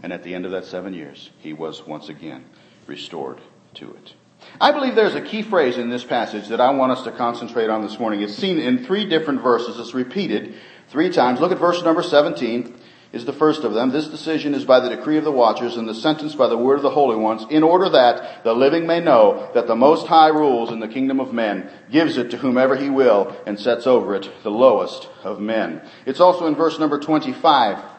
And 0.01 0.11
at 0.11 0.23
the 0.23 0.33
end 0.33 0.45
of 0.45 0.51
that 0.53 0.65
seven 0.65 0.95
years, 0.95 1.29
he 1.37 1.53
was 1.53 1.85
once 1.85 2.09
again 2.09 2.43
restored 2.87 3.39
to 3.75 3.91
it. 3.91 4.15
I 4.59 4.71
believe 4.71 4.95
there's 4.95 5.13
a 5.13 5.21
key 5.21 5.43
phrase 5.43 5.77
in 5.77 5.91
this 5.91 6.03
passage 6.03 6.47
that 6.47 6.59
I 6.59 6.71
want 6.71 6.91
us 6.91 7.03
to 7.03 7.11
concentrate 7.11 7.69
on 7.69 7.83
this 7.83 7.99
morning. 7.99 8.23
It's 8.23 8.33
seen 8.33 8.57
in 8.57 8.83
three 8.83 9.05
different 9.05 9.43
verses. 9.43 9.79
It's 9.79 9.93
repeated 9.93 10.55
three 10.89 11.11
times. 11.11 11.39
Look 11.39 11.51
at 11.51 11.59
verse 11.59 11.83
number 11.83 12.01
17 12.01 12.79
is 13.13 13.25
the 13.25 13.31
first 13.31 13.63
of 13.63 13.73
them. 13.73 13.91
This 13.91 14.07
decision 14.07 14.55
is 14.55 14.65
by 14.65 14.79
the 14.79 14.89
decree 14.89 15.17
of 15.17 15.23
the 15.23 15.31
watchers 15.31 15.77
and 15.77 15.87
the 15.87 15.93
sentence 15.93 16.33
by 16.33 16.47
the 16.47 16.57
word 16.57 16.77
of 16.77 16.81
the 16.81 16.89
holy 16.89 17.15
ones 17.15 17.45
in 17.49 17.61
order 17.61 17.87
that 17.89 18.43
the 18.43 18.53
living 18.53 18.87
may 18.87 18.99
know 18.99 19.51
that 19.53 19.67
the 19.67 19.75
most 19.75 20.07
high 20.07 20.29
rules 20.29 20.71
in 20.71 20.79
the 20.79 20.87
kingdom 20.87 21.19
of 21.19 21.31
men, 21.31 21.69
gives 21.91 22.17
it 22.17 22.31
to 22.31 22.37
whomever 22.37 22.75
he 22.75 22.89
will 22.89 23.35
and 23.45 23.59
sets 23.59 23.85
over 23.85 24.15
it 24.15 24.29
the 24.41 24.49
lowest 24.49 25.07
of 25.23 25.39
men. 25.39 25.81
It's 26.07 26.19
also 26.19 26.47
in 26.47 26.55
verse 26.55 26.79
number 26.79 26.99
25. 26.99 27.92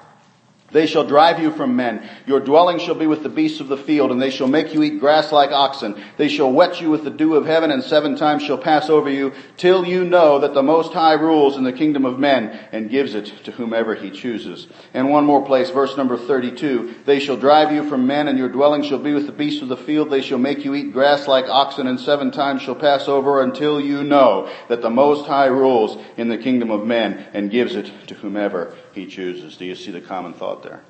They 0.74 0.86
shall 0.86 1.04
drive 1.04 1.38
you 1.38 1.52
from 1.52 1.76
men. 1.76 2.10
Your 2.26 2.40
dwelling 2.40 2.80
shall 2.80 2.96
be 2.96 3.06
with 3.06 3.22
the 3.22 3.28
beasts 3.28 3.60
of 3.60 3.68
the 3.68 3.76
field, 3.76 4.10
and 4.10 4.20
they 4.20 4.30
shall 4.30 4.48
make 4.48 4.74
you 4.74 4.82
eat 4.82 4.98
grass 4.98 5.30
like 5.30 5.52
oxen. 5.52 6.02
They 6.16 6.26
shall 6.26 6.50
wet 6.50 6.80
you 6.80 6.90
with 6.90 7.04
the 7.04 7.10
dew 7.10 7.36
of 7.36 7.46
heaven, 7.46 7.70
and 7.70 7.84
seven 7.84 8.16
times 8.16 8.42
shall 8.42 8.58
pass 8.58 8.90
over 8.90 9.08
you, 9.08 9.32
till 9.56 9.86
you 9.86 10.02
know 10.02 10.40
that 10.40 10.52
the 10.52 10.64
Most 10.64 10.92
High 10.92 11.12
rules 11.12 11.56
in 11.56 11.62
the 11.62 11.72
kingdom 11.72 12.04
of 12.04 12.18
men, 12.18 12.58
and 12.72 12.90
gives 12.90 13.14
it 13.14 13.26
to 13.44 13.52
whomever 13.52 13.94
he 13.94 14.10
chooses. 14.10 14.66
And 14.92 15.10
one 15.10 15.24
more 15.24 15.46
place, 15.46 15.70
verse 15.70 15.96
number 15.96 16.16
32. 16.16 16.96
They 17.06 17.20
shall 17.20 17.36
drive 17.36 17.70
you 17.70 17.88
from 17.88 18.08
men, 18.08 18.26
and 18.26 18.36
your 18.36 18.48
dwelling 18.48 18.82
shall 18.82 18.98
be 18.98 19.14
with 19.14 19.26
the 19.26 19.32
beasts 19.32 19.62
of 19.62 19.68
the 19.68 19.76
field. 19.76 20.10
They 20.10 20.22
shall 20.22 20.38
make 20.38 20.64
you 20.64 20.74
eat 20.74 20.92
grass 20.92 21.28
like 21.28 21.48
oxen, 21.48 21.86
and 21.86 22.00
seven 22.00 22.32
times 22.32 22.62
shall 22.62 22.74
pass 22.74 23.06
over 23.06 23.40
until 23.40 23.80
you 23.80 24.02
know 24.02 24.50
that 24.66 24.82
the 24.82 24.90
Most 24.90 25.28
High 25.28 25.46
rules 25.46 26.04
in 26.16 26.28
the 26.28 26.38
kingdom 26.38 26.72
of 26.72 26.84
men, 26.84 27.26
and 27.32 27.48
gives 27.48 27.76
it 27.76 27.92
to 28.08 28.14
whomever 28.14 28.74
he 28.94 29.06
chooses. 29.06 29.56
Do 29.56 29.64
you 29.64 29.74
see 29.74 29.90
the 29.90 30.00
common 30.00 30.34
thought 30.34 30.62
there? 30.62 30.82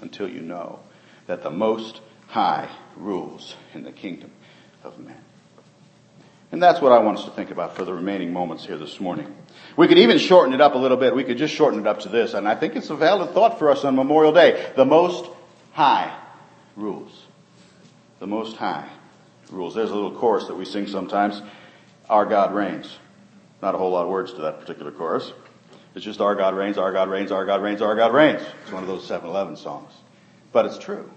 Until 0.00 0.28
you 0.28 0.40
know 0.40 0.80
that 1.26 1.42
the 1.42 1.50
Most 1.50 2.00
High 2.28 2.68
rules 2.96 3.54
in 3.72 3.84
the 3.84 3.92
kingdom 3.92 4.30
of 4.82 4.98
men. 4.98 5.20
And 6.52 6.62
that's 6.62 6.80
what 6.80 6.92
I 6.92 6.98
want 6.98 7.18
us 7.18 7.24
to 7.24 7.30
think 7.30 7.50
about 7.50 7.76
for 7.76 7.84
the 7.84 7.92
remaining 7.92 8.32
moments 8.32 8.64
here 8.64 8.78
this 8.78 9.00
morning. 9.00 9.34
We 9.76 9.88
could 9.88 9.98
even 9.98 10.18
shorten 10.18 10.54
it 10.54 10.60
up 10.60 10.74
a 10.74 10.78
little 10.78 10.96
bit. 10.96 11.14
We 11.14 11.24
could 11.24 11.38
just 11.38 11.54
shorten 11.54 11.80
it 11.80 11.86
up 11.86 12.00
to 12.00 12.08
this, 12.08 12.34
and 12.34 12.48
I 12.48 12.54
think 12.54 12.76
it's 12.76 12.90
a 12.90 12.96
valid 12.96 13.30
thought 13.30 13.58
for 13.58 13.70
us 13.70 13.84
on 13.84 13.96
Memorial 13.96 14.32
Day. 14.32 14.72
The 14.76 14.84
Most 14.84 15.28
High 15.72 16.16
rules. 16.76 17.24
The 18.20 18.26
Most 18.26 18.56
High 18.56 18.88
rules. 19.50 19.74
There's 19.74 19.90
a 19.90 19.94
little 19.94 20.18
chorus 20.18 20.46
that 20.46 20.54
we 20.54 20.64
sing 20.64 20.86
sometimes. 20.86 21.42
Our 22.08 22.26
God 22.26 22.54
reigns. 22.54 22.96
Not 23.60 23.74
a 23.74 23.78
whole 23.78 23.90
lot 23.90 24.04
of 24.04 24.08
words 24.08 24.32
to 24.34 24.42
that 24.42 24.60
particular 24.60 24.92
chorus. 24.92 25.32
It's 25.96 26.04
just 26.04 26.20
our 26.20 26.34
God 26.34 26.54
reigns, 26.54 26.76
our 26.76 26.92
God 26.92 27.08
reigns, 27.08 27.32
our 27.32 27.46
God 27.46 27.62
reigns, 27.62 27.80
our 27.80 27.96
God 27.96 28.12
reigns. 28.12 28.42
It's 28.62 28.70
one 28.70 28.82
of 28.82 28.88
those 28.88 29.08
7-Eleven 29.08 29.56
songs. 29.56 29.90
But 30.52 30.66
it's 30.66 30.76
true. 30.76 31.10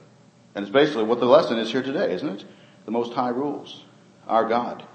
And 0.55 0.63
it's 0.63 0.71
basically 0.71 1.03
what 1.03 1.19
the 1.19 1.25
lesson 1.25 1.59
is 1.59 1.69
here 1.69 1.83
today, 1.83 2.13
isn't 2.13 2.29
it? 2.29 2.45
The 2.85 2.91
Most 2.91 3.13
High 3.13 3.29
rules. 3.29 3.83
Our 4.25 4.47
God 4.47 4.85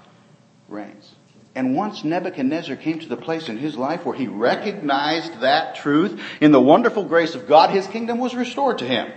reigns. 0.67 1.13
And 1.53 1.75
once 1.75 2.03
Nebuchadnezzar 2.03 2.75
came 2.77 2.99
to 2.99 3.07
the 3.07 3.15
place 3.15 3.47
in 3.47 3.59
his 3.59 3.77
life 3.77 4.05
where 4.05 4.17
he 4.17 4.27
recognized 4.27 5.41
that 5.41 5.75
truth 5.75 6.19
in 6.41 6.51
the 6.51 6.59
wonderful 6.59 7.05
grace 7.05 7.35
of 7.35 7.47
God, 7.47 7.69
his 7.69 7.85
kingdom 7.85 8.17
was 8.17 8.33
restored 8.33 8.79
to 8.79 8.87
him. 8.87 9.11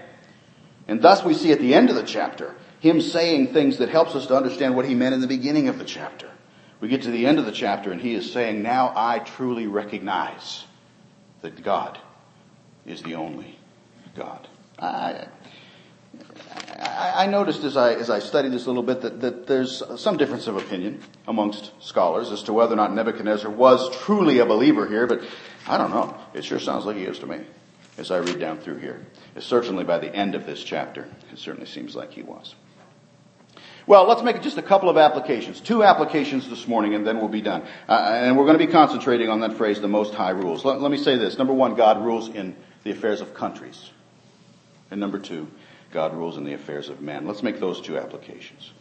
And 0.87 1.00
thus 1.00 1.25
we 1.25 1.32
see 1.32 1.50
at 1.50 1.60
the 1.60 1.75
end 1.75 1.88
of 1.88 1.96
the 1.96 2.02
chapter, 2.02 2.54
him 2.80 3.00
saying 3.00 3.54
things 3.54 3.78
that 3.78 3.88
helps 3.88 4.14
us 4.14 4.26
to 4.26 4.37
understand 4.37 4.76
what 4.76 4.84
he 4.84 4.94
meant 4.94 5.14
in 5.14 5.22
the 5.22 5.26
beginning 5.26 5.68
of 5.68 5.78
the 5.78 5.84
chapter. 5.87 6.30
We 6.80 6.88
get 6.88 7.02
to 7.02 7.11
the 7.11 7.26
end 7.26 7.38
of 7.38 7.47
the 7.47 7.52
chapter 7.52 7.90
and 7.90 8.00
he 8.00 8.14
is 8.14 8.32
saying, 8.32 8.62
now 8.62 8.92
I 8.94 9.18
truly 9.18 9.66
recognize 9.66 10.64
that 11.42 11.62
God 11.62 11.99
is 12.87 13.02
the 13.02 13.14
only 13.14 13.58
God. 14.14 14.47
I, 14.78 15.26
I, 16.78 17.26
noticed 17.26 17.64
as 17.64 17.76
I, 17.76 17.94
as 17.94 18.11
I 18.11 18.20
studied 18.20 18.52
this 18.52 18.66
a 18.66 18.68
little 18.68 18.82
bit 18.82 19.00
that, 19.02 19.20
that 19.20 19.47
there's 19.47 19.82
some 20.00 20.16
difference 20.16 20.47
of 20.47 20.56
opinion 20.56 21.02
amongst 21.26 21.73
scholars 21.80 22.30
as 22.30 22.44
to 22.44 22.52
whether 22.52 22.75
or 22.75 22.76
not 22.76 22.94
Nebuchadnezzar 22.94 23.50
was 23.50 23.94
truly 23.99 24.38
a 24.38 24.47
believer 24.47 24.87
here, 24.87 25.06
but 25.06 25.23
I 25.66 25.78
don't 25.78 25.90
know. 25.90 26.16
It 26.32 26.44
sure 26.44 26.61
sounds 26.61 26.87
like 26.87 26.97
he 26.97 27.04
is 27.04 27.18
to 27.20 27.26
me 27.26 27.40
as 27.99 28.12
I 28.12 28.18
read 28.18 28.38
down 28.38 28.58
through 28.58 28.78
here. 28.78 29.04
certainly 29.40 29.82
by 29.82 29.99
the 29.99 30.14
end 30.14 30.37
of 30.37 30.47
this 30.47 30.62
chapter, 30.62 31.08
it 31.32 31.38
certainly 31.38 31.66
seems 31.66 31.97
like 31.97 32.12
he 32.12 32.23
was. 32.23 32.54
Well, 33.88 34.07
let's 34.07 34.23
make 34.23 34.42
just 34.42 34.59
a 34.59 34.62
couple 34.62 34.90
of 34.90 34.99
applications. 34.99 35.61
Two 35.61 35.83
applications 35.83 36.47
this 36.47 36.68
morning 36.68 36.95
and 36.95 37.07
then 37.07 37.21
we'll 37.21 37.28
be 37.28 37.40
done. 37.40 37.62
Uh, 37.88 37.92
and 38.23 38.37
we're 38.37 38.45
going 38.45 38.59
to 38.59 38.64
be 38.66 38.71
concentrating 38.71 39.30
on 39.30 39.40
that 39.40 39.54
phrase, 39.54 39.80
the 39.80 39.88
most 39.88 40.12
high 40.12 40.30
rules. 40.30 40.62
Let, 40.62 40.83
let 40.83 40.90
me 40.90 40.99
say 40.99 41.16
this. 41.16 41.38
Number 41.38 41.54
one, 41.54 41.75
God 41.75 42.04
rules 42.04 42.28
in 42.28 42.54
the 42.85 42.90
affairs 42.90 43.23
of 43.23 43.33
countries. 43.33 43.90
And 44.90 45.00
number 45.00 45.18
two, 45.18 45.49
God 45.90 46.14
rules 46.14 46.37
in 46.37 46.45
the 46.45 46.52
affairs 46.52 46.90
of 46.90 47.00
men. 47.00 47.26
Let's 47.26 47.42
make 47.42 47.61
those 47.61 47.80
two 47.80 47.97
applications. 47.97 48.73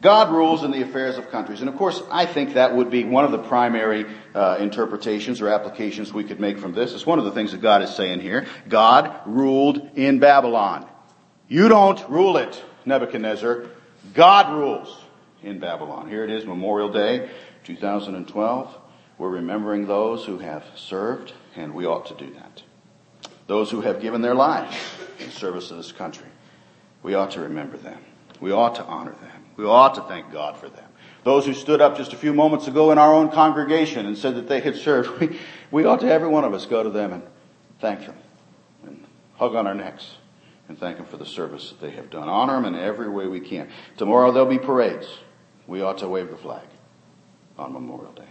God 0.00 0.32
rules 0.32 0.64
in 0.64 0.70
the 0.70 0.80
affairs 0.80 1.18
of 1.18 1.30
countries. 1.30 1.60
And 1.60 1.68
of 1.68 1.76
course, 1.76 2.02
I 2.10 2.24
think 2.24 2.54
that 2.54 2.74
would 2.74 2.90
be 2.90 3.04
one 3.04 3.26
of 3.26 3.32
the 3.32 3.38
primary 3.40 4.06
uh, 4.34 4.56
interpretations 4.60 5.42
or 5.42 5.50
applications 5.50 6.10
we 6.10 6.24
could 6.24 6.40
make 6.40 6.58
from 6.58 6.72
this. 6.72 6.94
It's 6.94 7.04
one 7.04 7.18
of 7.18 7.26
the 7.26 7.32
things 7.32 7.52
that 7.52 7.60
God 7.60 7.82
is 7.82 7.94
saying 7.94 8.20
here. 8.20 8.46
God 8.66 9.14
ruled 9.26 9.90
in 9.94 10.20
Babylon. 10.20 10.88
You 11.48 11.68
don't 11.68 12.02
rule 12.08 12.38
it, 12.38 12.64
Nebuchadnezzar. 12.86 13.66
God 14.12 14.52
rules 14.54 14.98
in 15.42 15.58
Babylon. 15.58 16.08
Here 16.08 16.24
it 16.24 16.30
is, 16.30 16.44
Memorial 16.44 16.92
Day, 16.92 17.30
2012. 17.64 18.78
We're 19.16 19.28
remembering 19.28 19.86
those 19.86 20.24
who 20.24 20.38
have 20.38 20.64
served, 20.74 21.32
and 21.56 21.74
we 21.74 21.86
ought 21.86 22.06
to 22.06 22.14
do 22.14 22.32
that. 22.34 22.62
Those 23.46 23.70
who 23.70 23.80
have 23.82 24.00
given 24.00 24.22
their 24.22 24.34
lives 24.34 24.76
in 25.20 25.30
service 25.30 25.68
to 25.68 25.74
this 25.74 25.92
country. 25.92 26.26
We 27.02 27.14
ought 27.14 27.32
to 27.32 27.40
remember 27.40 27.76
them. 27.76 27.98
We 28.40 28.52
ought 28.52 28.74
to 28.76 28.84
honor 28.84 29.12
them. 29.12 29.44
We 29.56 29.64
ought 29.64 29.94
to 29.94 30.02
thank 30.02 30.32
God 30.32 30.56
for 30.56 30.68
them. 30.68 30.84
Those 31.22 31.46
who 31.46 31.54
stood 31.54 31.80
up 31.80 31.96
just 31.96 32.12
a 32.12 32.16
few 32.16 32.34
moments 32.34 32.68
ago 32.68 32.90
in 32.90 32.98
our 32.98 33.14
own 33.14 33.30
congregation 33.30 34.06
and 34.06 34.16
said 34.16 34.34
that 34.36 34.48
they 34.48 34.60
had 34.60 34.76
served, 34.76 35.20
we, 35.20 35.38
we 35.70 35.84
ought 35.84 36.00
to, 36.00 36.10
every 36.10 36.28
one 36.28 36.44
of 36.44 36.52
us, 36.52 36.66
go 36.66 36.82
to 36.82 36.90
them 36.90 37.12
and 37.12 37.22
thank 37.80 38.06
them 38.06 38.16
and 38.84 39.04
hug 39.36 39.54
on 39.54 39.66
our 39.66 39.74
necks, 39.74 40.16
and 40.68 40.78
thank 40.78 40.96
them 40.96 41.06
for 41.06 41.16
the 41.16 41.26
service 41.26 41.70
that 41.70 41.80
they 41.80 41.90
have 41.90 42.10
done. 42.10 42.28
Honor 42.28 42.54
them 42.54 42.74
in 42.74 42.74
every 42.74 43.08
way 43.08 43.26
we 43.26 43.40
can. 43.40 43.68
Tomorrow 43.96 44.32
there'll 44.32 44.48
be 44.48 44.58
parades. 44.58 45.06
We 45.66 45.82
ought 45.82 45.98
to 45.98 46.08
wave 46.08 46.30
the 46.30 46.36
flag 46.36 46.66
on 47.58 47.72
Memorial 47.72 48.12
Day. 48.12 48.28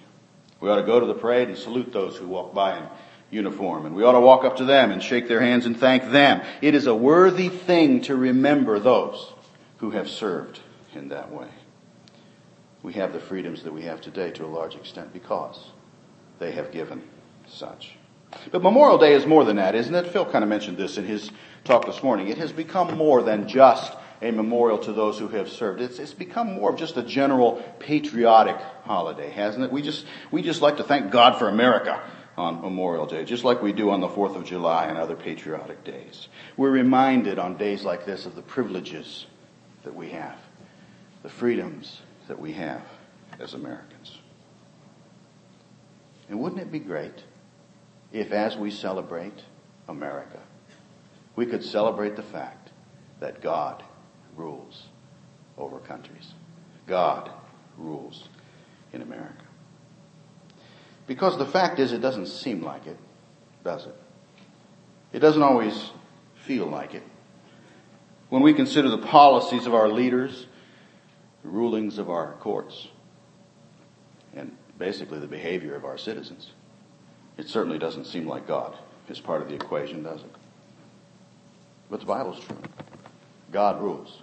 We 0.59 0.69
ought 0.69 0.77
to 0.77 0.83
go 0.83 0.99
to 0.99 1.05
the 1.05 1.13
parade 1.13 1.49
and 1.49 1.57
salute 1.57 1.91
those 1.91 2.17
who 2.17 2.27
walk 2.27 2.53
by 2.53 2.77
in 2.77 2.83
uniform. 3.29 3.85
And 3.85 3.95
we 3.95 4.03
ought 4.03 4.13
to 4.13 4.19
walk 4.19 4.45
up 4.45 4.57
to 4.57 4.65
them 4.65 4.91
and 4.91 5.01
shake 5.01 5.27
their 5.27 5.41
hands 5.41 5.65
and 5.65 5.77
thank 5.77 6.11
them. 6.11 6.41
It 6.61 6.75
is 6.75 6.87
a 6.87 6.95
worthy 6.95 7.49
thing 7.49 8.01
to 8.03 8.15
remember 8.15 8.79
those 8.79 9.33
who 9.77 9.91
have 9.91 10.09
served 10.09 10.59
in 10.93 11.09
that 11.09 11.31
way. 11.31 11.49
We 12.81 12.93
have 12.93 13.13
the 13.13 13.19
freedoms 13.19 13.63
that 13.63 13.73
we 13.73 13.83
have 13.83 14.01
today 14.01 14.31
to 14.31 14.45
a 14.45 14.47
large 14.47 14.75
extent 14.75 15.13
because 15.13 15.71
they 16.39 16.51
have 16.51 16.71
given 16.71 17.03
such. 17.47 17.97
But 18.51 18.61
Memorial 18.61 18.97
Day 18.97 19.13
is 19.13 19.25
more 19.25 19.43
than 19.43 19.57
that, 19.57 19.75
isn't 19.75 19.93
it? 19.93 20.07
Phil 20.07 20.25
kind 20.25 20.43
of 20.43 20.49
mentioned 20.49 20.77
this 20.77 20.97
in 20.97 21.05
his 21.05 21.31
talk 21.63 21.85
this 21.85 22.03
morning. 22.03 22.27
It 22.27 22.37
has 22.37 22.51
become 22.51 22.97
more 22.97 23.21
than 23.21 23.47
just 23.47 23.93
a 24.21 24.31
memorial 24.31 24.77
to 24.79 24.93
those 24.93 25.19
who 25.19 25.27
have 25.29 25.49
served. 25.49 25.81
It's, 25.81 25.99
it's 25.99 26.13
become 26.13 26.53
more 26.53 26.71
of 26.71 26.77
just 26.77 26.97
a 26.97 27.03
general 27.03 27.63
patriotic 27.79 28.55
holiday, 28.83 29.29
hasn't 29.29 29.65
it? 29.65 29.71
We 29.71 29.81
just, 29.81 30.05
we 30.31 30.41
just 30.41 30.61
like 30.61 30.77
to 30.77 30.83
thank 30.83 31.11
God 31.11 31.37
for 31.37 31.49
America 31.49 32.01
on 32.37 32.61
Memorial 32.61 33.05
Day, 33.05 33.25
just 33.25 33.43
like 33.43 33.61
we 33.61 33.73
do 33.73 33.91
on 33.91 34.01
the 34.01 34.07
4th 34.07 34.35
of 34.35 34.45
July 34.45 34.85
and 34.85 34.97
other 34.97 35.15
patriotic 35.15 35.83
days. 35.83 36.29
We're 36.57 36.71
reminded 36.71 37.37
on 37.37 37.57
days 37.57 37.83
like 37.83 38.05
this 38.05 38.25
of 38.25 38.35
the 38.35 38.41
privileges 38.41 39.25
that 39.83 39.93
we 39.93 40.09
have, 40.09 40.37
the 41.21 41.29
freedoms 41.29 42.01
that 42.27 42.39
we 42.39 42.53
have 42.53 42.81
as 43.39 43.53
Americans. 43.53 44.17
And 46.29 46.39
wouldn't 46.39 46.61
it 46.61 46.71
be 46.71 46.79
great 46.79 47.23
if, 48.13 48.31
as 48.31 48.55
we 48.55 48.69
celebrate 48.71 49.43
America, 49.89 50.39
we 51.35 51.47
could 51.47 51.63
celebrate 51.63 52.15
the 52.15 52.23
fact 52.23 52.69
that 53.19 53.41
God 53.41 53.83
rules 54.37 54.83
over 55.57 55.79
countries. 55.79 56.33
God 56.85 57.31
rules 57.77 58.29
in 58.93 59.01
America. 59.01 59.43
Because 61.07 61.37
the 61.37 61.45
fact 61.45 61.79
is, 61.79 61.91
it 61.91 62.01
doesn't 62.01 62.27
seem 62.27 62.61
like 62.61 62.85
it, 62.85 62.97
does 63.63 63.87
it? 63.87 63.95
It 65.11 65.19
doesn't 65.19 65.41
always 65.41 65.91
feel 66.45 66.67
like 66.67 66.93
it. 66.93 67.03
When 68.29 68.41
we 68.41 68.53
consider 68.53 68.89
the 68.89 68.99
policies 68.99 69.65
of 69.65 69.73
our 69.73 69.89
leaders, 69.89 70.47
the 71.43 71.49
rulings 71.49 71.97
of 71.97 72.09
our 72.09 72.33
courts, 72.33 72.87
and 74.35 74.55
basically 74.77 75.19
the 75.19 75.27
behavior 75.27 75.75
of 75.75 75.83
our 75.83 75.97
citizens, 75.97 76.51
it 77.37 77.49
certainly 77.49 77.79
doesn't 77.79 78.05
seem 78.05 78.27
like 78.27 78.47
God 78.47 78.75
is 79.09 79.19
part 79.19 79.41
of 79.41 79.49
the 79.49 79.55
equation, 79.55 80.03
does 80.03 80.21
it? 80.21 80.35
But 81.89 81.99
the 81.99 82.05
Bible's 82.05 82.39
true. 82.43 82.57
God 83.51 83.81
rules. 83.81 84.21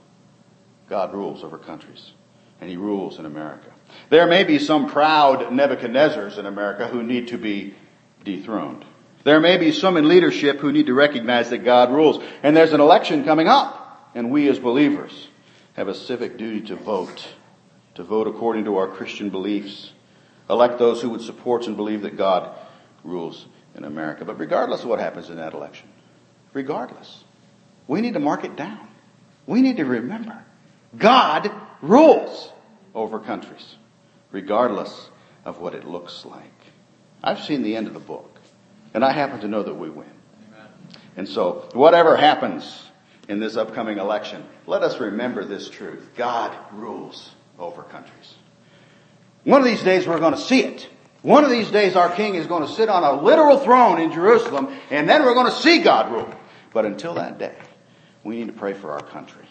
God 0.88 1.12
rules 1.12 1.44
over 1.44 1.58
countries. 1.58 2.12
And 2.60 2.68
He 2.68 2.76
rules 2.76 3.18
in 3.18 3.26
America. 3.26 3.70
There 4.08 4.26
may 4.26 4.44
be 4.44 4.58
some 4.58 4.88
proud 4.88 5.40
Nebuchadnezzars 5.50 6.38
in 6.38 6.46
America 6.46 6.88
who 6.88 7.02
need 7.02 7.28
to 7.28 7.38
be 7.38 7.74
dethroned. 8.24 8.84
There 9.24 9.40
may 9.40 9.56
be 9.56 9.72
some 9.72 9.96
in 9.96 10.08
leadership 10.08 10.58
who 10.58 10.72
need 10.72 10.86
to 10.86 10.94
recognize 10.94 11.50
that 11.50 11.58
God 11.58 11.90
rules. 11.90 12.22
And 12.42 12.56
there's 12.56 12.72
an 12.72 12.80
election 12.80 13.24
coming 13.24 13.48
up. 13.48 14.10
And 14.14 14.30
we 14.30 14.48
as 14.48 14.58
believers 14.58 15.28
have 15.74 15.88
a 15.88 15.94
civic 15.94 16.36
duty 16.36 16.66
to 16.68 16.76
vote. 16.76 17.26
To 17.94 18.02
vote 18.02 18.26
according 18.26 18.64
to 18.64 18.76
our 18.76 18.88
Christian 18.88 19.30
beliefs. 19.30 19.92
Elect 20.48 20.78
those 20.78 21.00
who 21.00 21.10
would 21.10 21.20
support 21.20 21.66
and 21.66 21.76
believe 21.76 22.02
that 22.02 22.16
God 22.16 22.56
rules 23.04 23.46
in 23.74 23.84
America. 23.84 24.24
But 24.24 24.38
regardless 24.38 24.82
of 24.82 24.88
what 24.88 24.98
happens 24.98 25.30
in 25.30 25.36
that 25.36 25.54
election, 25.54 25.88
regardless, 26.52 27.24
we 27.86 28.00
need 28.00 28.14
to 28.14 28.20
mark 28.20 28.44
it 28.44 28.56
down. 28.56 28.88
We 29.46 29.62
need 29.62 29.78
to 29.78 29.84
remember 29.84 30.44
God 30.96 31.50
rules 31.82 32.52
over 32.94 33.18
countries, 33.20 33.76
regardless 34.32 35.08
of 35.44 35.60
what 35.60 35.74
it 35.74 35.84
looks 35.84 36.24
like. 36.24 36.44
I've 37.22 37.40
seen 37.40 37.62
the 37.62 37.76
end 37.76 37.86
of 37.86 37.94
the 37.94 38.00
book, 38.00 38.38
and 38.94 39.04
I 39.04 39.12
happen 39.12 39.40
to 39.40 39.48
know 39.48 39.62
that 39.62 39.74
we 39.74 39.90
win. 39.90 40.06
And 41.16 41.28
so, 41.28 41.68
whatever 41.72 42.16
happens 42.16 42.82
in 43.28 43.40
this 43.40 43.56
upcoming 43.56 43.98
election, 43.98 44.44
let 44.66 44.82
us 44.82 44.98
remember 45.00 45.44
this 45.44 45.68
truth. 45.68 46.10
God 46.16 46.56
rules 46.72 47.30
over 47.58 47.82
countries. 47.82 48.34
One 49.44 49.60
of 49.60 49.66
these 49.66 49.82
days 49.82 50.06
we're 50.06 50.18
going 50.18 50.34
to 50.34 50.40
see 50.40 50.62
it. 50.62 50.88
One 51.22 51.44
of 51.44 51.50
these 51.50 51.70
days 51.70 51.96
our 51.96 52.10
king 52.14 52.34
is 52.34 52.46
going 52.46 52.66
to 52.66 52.72
sit 52.72 52.88
on 52.88 53.04
a 53.04 53.22
literal 53.22 53.58
throne 53.58 54.00
in 54.00 54.10
Jerusalem, 54.12 54.74
and 54.90 55.08
then 55.08 55.22
we're 55.22 55.34
going 55.34 55.50
to 55.50 55.58
see 55.58 55.82
God 55.82 56.10
rule. 56.10 56.34
But 56.72 56.86
until 56.86 57.14
that 57.14 57.38
day, 57.38 57.54
we 58.24 58.36
need 58.36 58.46
to 58.46 58.52
pray 58.52 58.72
for 58.72 58.92
our 58.92 59.02
country. 59.02 59.44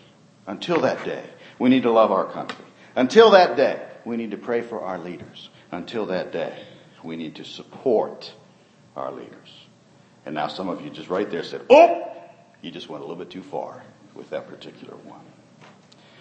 Until 0.47 0.81
that 0.81 1.05
day, 1.05 1.23
we 1.59 1.69
need 1.69 1.83
to 1.83 1.91
love 1.91 2.11
our 2.11 2.25
country. 2.25 2.65
Until 2.95 3.31
that 3.31 3.55
day, 3.55 3.85
we 4.03 4.17
need 4.17 4.31
to 4.31 4.37
pray 4.37 4.61
for 4.61 4.81
our 4.81 4.97
leaders. 4.97 5.49
Until 5.71 6.07
that 6.07 6.31
day, 6.31 6.57
we 7.03 7.15
need 7.15 7.35
to 7.35 7.45
support 7.45 8.33
our 8.95 9.11
leaders. 9.11 9.49
And 10.25 10.33
now 10.35 10.47
some 10.47 10.69
of 10.69 10.81
you 10.81 10.89
just 10.89 11.09
right 11.09 11.29
there 11.29 11.43
said, 11.43 11.61
oh, 11.69 12.11
you 12.61 12.71
just 12.71 12.89
went 12.89 13.03
a 13.03 13.05
little 13.05 13.23
bit 13.23 13.29
too 13.31 13.43
far 13.43 13.83
with 14.15 14.31
that 14.31 14.47
particular 14.47 14.95
one. 14.95 15.21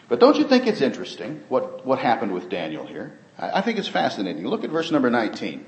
But 0.09 0.21
don't 0.21 0.37
you 0.37 0.45
think 0.45 0.67
it's 0.67 0.81
interesting 0.81 1.43
what, 1.49 1.85
what 1.85 1.99
happened 1.99 2.33
with 2.33 2.49
Daniel 2.49 2.87
here? 2.87 3.19
I, 3.39 3.61
think 3.61 3.79
it's 3.79 3.89
fascinating. 3.89 4.47
Look 4.47 4.65
at 4.65 4.71
verse 4.71 4.91
number 4.91 5.11
19. 5.11 5.65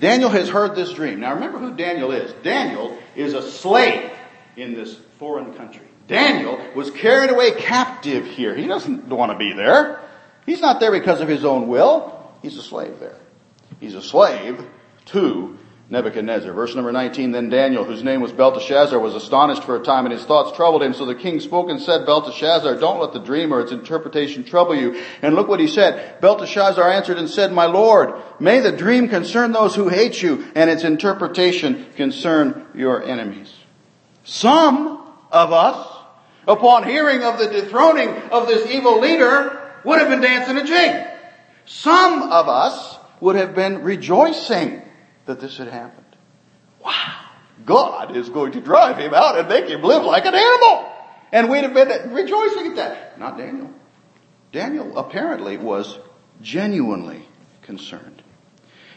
Daniel 0.00 0.30
has 0.30 0.48
heard 0.48 0.74
this 0.74 0.92
dream. 0.92 1.20
Now 1.20 1.34
remember 1.34 1.58
who 1.58 1.76
Daniel 1.76 2.12
is. 2.12 2.32
Daniel 2.42 2.96
is 3.14 3.34
a 3.34 3.42
slave 3.42 4.10
in 4.56 4.74
this 4.74 4.96
foreign 5.18 5.54
country. 5.54 5.86
Daniel 6.08 6.58
was 6.74 6.90
carried 6.90 7.30
away 7.30 7.52
captive 7.52 8.26
here. 8.26 8.54
He 8.54 8.66
doesn't 8.66 9.08
want 9.08 9.32
to 9.32 9.38
be 9.38 9.52
there. 9.52 10.00
He's 10.46 10.60
not 10.60 10.80
there 10.80 10.90
because 10.90 11.20
of 11.20 11.28
his 11.28 11.44
own 11.44 11.68
will. 11.68 12.32
He's 12.42 12.58
a 12.58 12.62
slave 12.62 13.00
there. 13.00 13.16
He's 13.80 13.94
a 13.94 14.02
slave 14.02 14.62
to 15.06 15.58
Nebuchadnezzar. 15.94 16.52
Verse 16.52 16.74
number 16.74 16.92
19, 16.92 17.32
then 17.32 17.48
Daniel, 17.48 17.84
whose 17.84 18.02
name 18.02 18.20
was 18.20 18.32
Belteshazzar, 18.32 18.98
was 18.98 19.14
astonished 19.14 19.64
for 19.64 19.76
a 19.76 19.82
time 19.82 20.04
and 20.04 20.12
his 20.12 20.24
thoughts 20.24 20.54
troubled 20.54 20.82
him. 20.82 20.92
So 20.92 21.06
the 21.06 21.14
king 21.14 21.40
spoke 21.40 21.70
and 21.70 21.80
said, 21.80 22.04
Belteshazzar, 22.04 22.76
don't 22.76 23.00
let 23.00 23.14
the 23.14 23.20
dream 23.20 23.54
or 23.54 23.60
its 23.60 23.72
interpretation 23.72 24.44
trouble 24.44 24.74
you. 24.74 25.02
And 25.22 25.34
look 25.34 25.48
what 25.48 25.60
he 25.60 25.66
said. 25.66 26.20
Belteshazzar 26.20 26.90
answered 26.90 27.16
and 27.16 27.30
said, 27.30 27.52
my 27.52 27.64
lord, 27.64 28.12
may 28.38 28.60
the 28.60 28.72
dream 28.72 29.08
concern 29.08 29.52
those 29.52 29.74
who 29.74 29.88
hate 29.88 30.20
you 30.20 30.44
and 30.54 30.68
its 30.68 30.84
interpretation 30.84 31.86
concern 31.96 32.66
your 32.74 33.02
enemies. 33.02 33.54
Some 34.24 35.00
of 35.30 35.52
us, 35.52 35.88
upon 36.46 36.86
hearing 36.86 37.22
of 37.22 37.38
the 37.38 37.46
dethroning 37.46 38.10
of 38.30 38.48
this 38.48 38.70
evil 38.70 39.00
leader, 39.00 39.60
would 39.84 39.98
have 39.98 40.08
been 40.08 40.20
dancing 40.20 40.58
a 40.58 40.64
jig. 40.64 41.06
Some 41.66 42.22
of 42.22 42.48
us 42.48 42.98
would 43.20 43.36
have 43.36 43.54
been 43.54 43.82
rejoicing 43.82 44.82
that 45.26 45.40
this 45.40 45.58
had 45.58 45.68
happened. 45.68 46.04
Wow. 46.84 47.20
God 47.64 48.16
is 48.16 48.28
going 48.28 48.52
to 48.52 48.60
drive 48.60 48.98
him 48.98 49.14
out 49.14 49.38
and 49.38 49.48
make 49.48 49.66
him 49.66 49.82
live 49.82 50.04
like 50.04 50.26
an 50.26 50.34
animal. 50.34 50.92
And 51.32 51.50
we'd 51.50 51.64
have 51.64 51.74
been 51.74 52.12
rejoicing 52.12 52.68
at 52.68 52.76
that. 52.76 53.18
Not 53.18 53.38
Daniel. 53.38 53.70
Daniel 54.52 54.96
apparently 54.98 55.56
was 55.56 55.98
genuinely 56.40 57.26
concerned. 57.62 58.22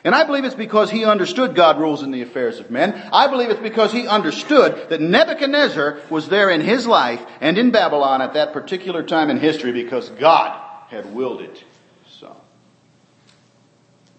And 0.04 0.14
I 0.14 0.24
believe 0.24 0.46
it's 0.46 0.56
because 0.56 0.92
he 0.92 1.04
understood 1.04 1.56
God 1.56 1.80
rules 1.80 2.04
in 2.04 2.12
the 2.12 2.22
affairs 2.22 2.60
of 2.60 2.70
men. 2.70 2.94
I 3.12 3.28
believe 3.28 3.50
it's 3.50 3.60
because 3.60 3.92
he 3.92 4.08
understood 4.08 4.90
that 4.90 5.02
Nebuchadnezzar 5.02 6.00
was 6.10 6.30
there 6.30 6.50
in 6.50 6.62
his 6.62 6.86
life 6.86 7.26
and 7.42 7.58
in 7.58 7.72
Babylon 7.72 8.22
at 8.22 8.34
that 8.36 8.54
particular 8.54 9.04
time 9.04 9.30
in 9.30 9.38
history 9.38 9.72
because 9.72 10.10
God 10.12 10.62
had 10.90 11.14
willed 11.14 11.42
it 11.42 11.64
so. 12.08 12.38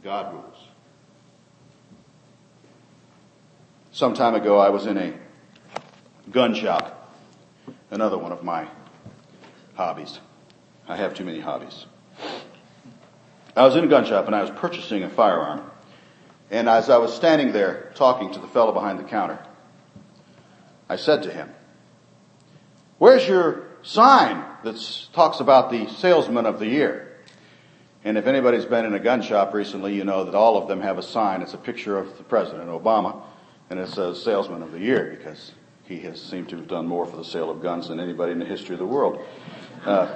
God 0.02 0.34
rules. 0.34 0.47
Some 3.98 4.14
time 4.14 4.36
ago, 4.36 4.58
I 4.58 4.68
was 4.68 4.86
in 4.86 4.96
a 4.96 5.12
gun 6.30 6.54
shop, 6.54 7.12
another 7.90 8.16
one 8.16 8.30
of 8.30 8.44
my 8.44 8.68
hobbies. 9.74 10.20
I 10.86 10.94
have 10.94 11.14
too 11.14 11.24
many 11.24 11.40
hobbies. 11.40 11.84
I 13.56 13.64
was 13.64 13.74
in 13.74 13.82
a 13.82 13.88
gun 13.88 14.04
shop 14.04 14.26
and 14.26 14.36
I 14.36 14.42
was 14.42 14.50
purchasing 14.50 15.02
a 15.02 15.10
firearm. 15.10 15.68
And 16.48 16.68
as 16.68 16.88
I 16.88 16.98
was 16.98 17.12
standing 17.12 17.50
there 17.50 17.90
talking 17.96 18.30
to 18.34 18.38
the 18.38 18.46
fellow 18.46 18.70
behind 18.70 19.00
the 19.00 19.02
counter, 19.02 19.40
I 20.88 20.94
said 20.94 21.24
to 21.24 21.32
him, 21.32 21.50
Where's 22.98 23.26
your 23.26 23.66
sign 23.82 24.44
that 24.62 25.08
talks 25.12 25.40
about 25.40 25.72
the 25.72 25.88
salesman 25.88 26.46
of 26.46 26.60
the 26.60 26.68
year? 26.68 27.16
And 28.04 28.16
if 28.16 28.28
anybody's 28.28 28.64
been 28.64 28.84
in 28.84 28.94
a 28.94 29.00
gun 29.00 29.22
shop 29.22 29.52
recently, 29.52 29.96
you 29.96 30.04
know 30.04 30.22
that 30.22 30.36
all 30.36 30.56
of 30.56 30.68
them 30.68 30.82
have 30.82 30.98
a 30.98 31.02
sign. 31.02 31.42
It's 31.42 31.54
a 31.54 31.58
picture 31.58 31.98
of 31.98 32.16
the 32.16 32.22
President 32.22 32.68
Obama, 32.68 33.20
and 33.70 33.78
it 33.78 33.88
says 33.88 34.22
salesman 34.22 34.62
of 34.62 34.72
the 34.72 34.78
year 34.78 35.16
because 35.16 35.52
he 35.84 36.00
has 36.00 36.20
seemed 36.20 36.48
to 36.50 36.56
have 36.56 36.68
done 36.68 36.86
more 36.86 37.06
for 37.06 37.16
the 37.16 37.24
sale 37.24 37.50
of 37.50 37.62
guns 37.62 37.88
than 37.88 38.00
anybody 38.00 38.32
in 38.32 38.38
the 38.38 38.44
history 38.44 38.74
of 38.74 38.78
the 38.78 38.86
world. 38.86 39.24
Uh, 39.84 40.08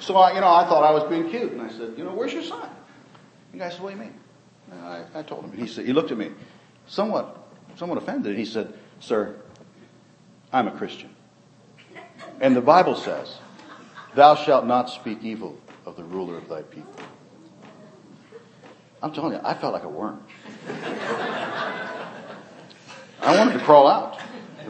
so 0.00 0.16
I, 0.16 0.34
you 0.34 0.40
know, 0.40 0.48
I 0.48 0.64
thought 0.68 0.84
I 0.84 0.92
was 0.92 1.04
being 1.04 1.28
cute, 1.28 1.52
and 1.52 1.62
I 1.62 1.68
said, 1.68 1.94
you 1.96 2.04
know, 2.04 2.12
where's 2.12 2.32
your 2.32 2.44
sign? 2.44 2.70
The 3.52 3.58
guy 3.58 3.70
said, 3.70 3.80
what 3.80 3.90
do 3.90 3.96
you 3.96 4.02
mean? 4.04 4.14
I, 4.82 5.04
I 5.14 5.22
told 5.22 5.44
him. 5.44 5.52
He 5.52 5.66
said, 5.66 5.86
he 5.86 5.92
looked 5.92 6.12
at 6.12 6.18
me, 6.18 6.30
somewhat, 6.86 7.36
somewhat 7.76 7.98
offended. 7.98 8.30
and 8.30 8.38
He 8.38 8.44
said, 8.44 8.72
sir, 9.00 9.34
I'm 10.52 10.68
a 10.68 10.72
Christian. 10.72 11.10
And 12.40 12.54
the 12.54 12.60
Bible 12.60 12.94
says, 12.94 13.38
Thou 14.14 14.34
shalt 14.34 14.66
not 14.66 14.90
speak 14.90 15.22
evil 15.22 15.58
of 15.84 15.96
the 15.96 16.04
ruler 16.04 16.36
of 16.36 16.48
thy 16.48 16.62
people. 16.62 16.92
I'm 19.02 19.12
telling 19.12 19.34
you, 19.34 19.40
I 19.44 19.54
felt 19.54 19.72
like 19.72 19.84
a 19.84 19.88
worm. 19.88 20.22
I 23.28 23.36
wanted 23.36 23.58
to 23.58 23.64
crawl 23.64 23.86
out. 23.86 24.18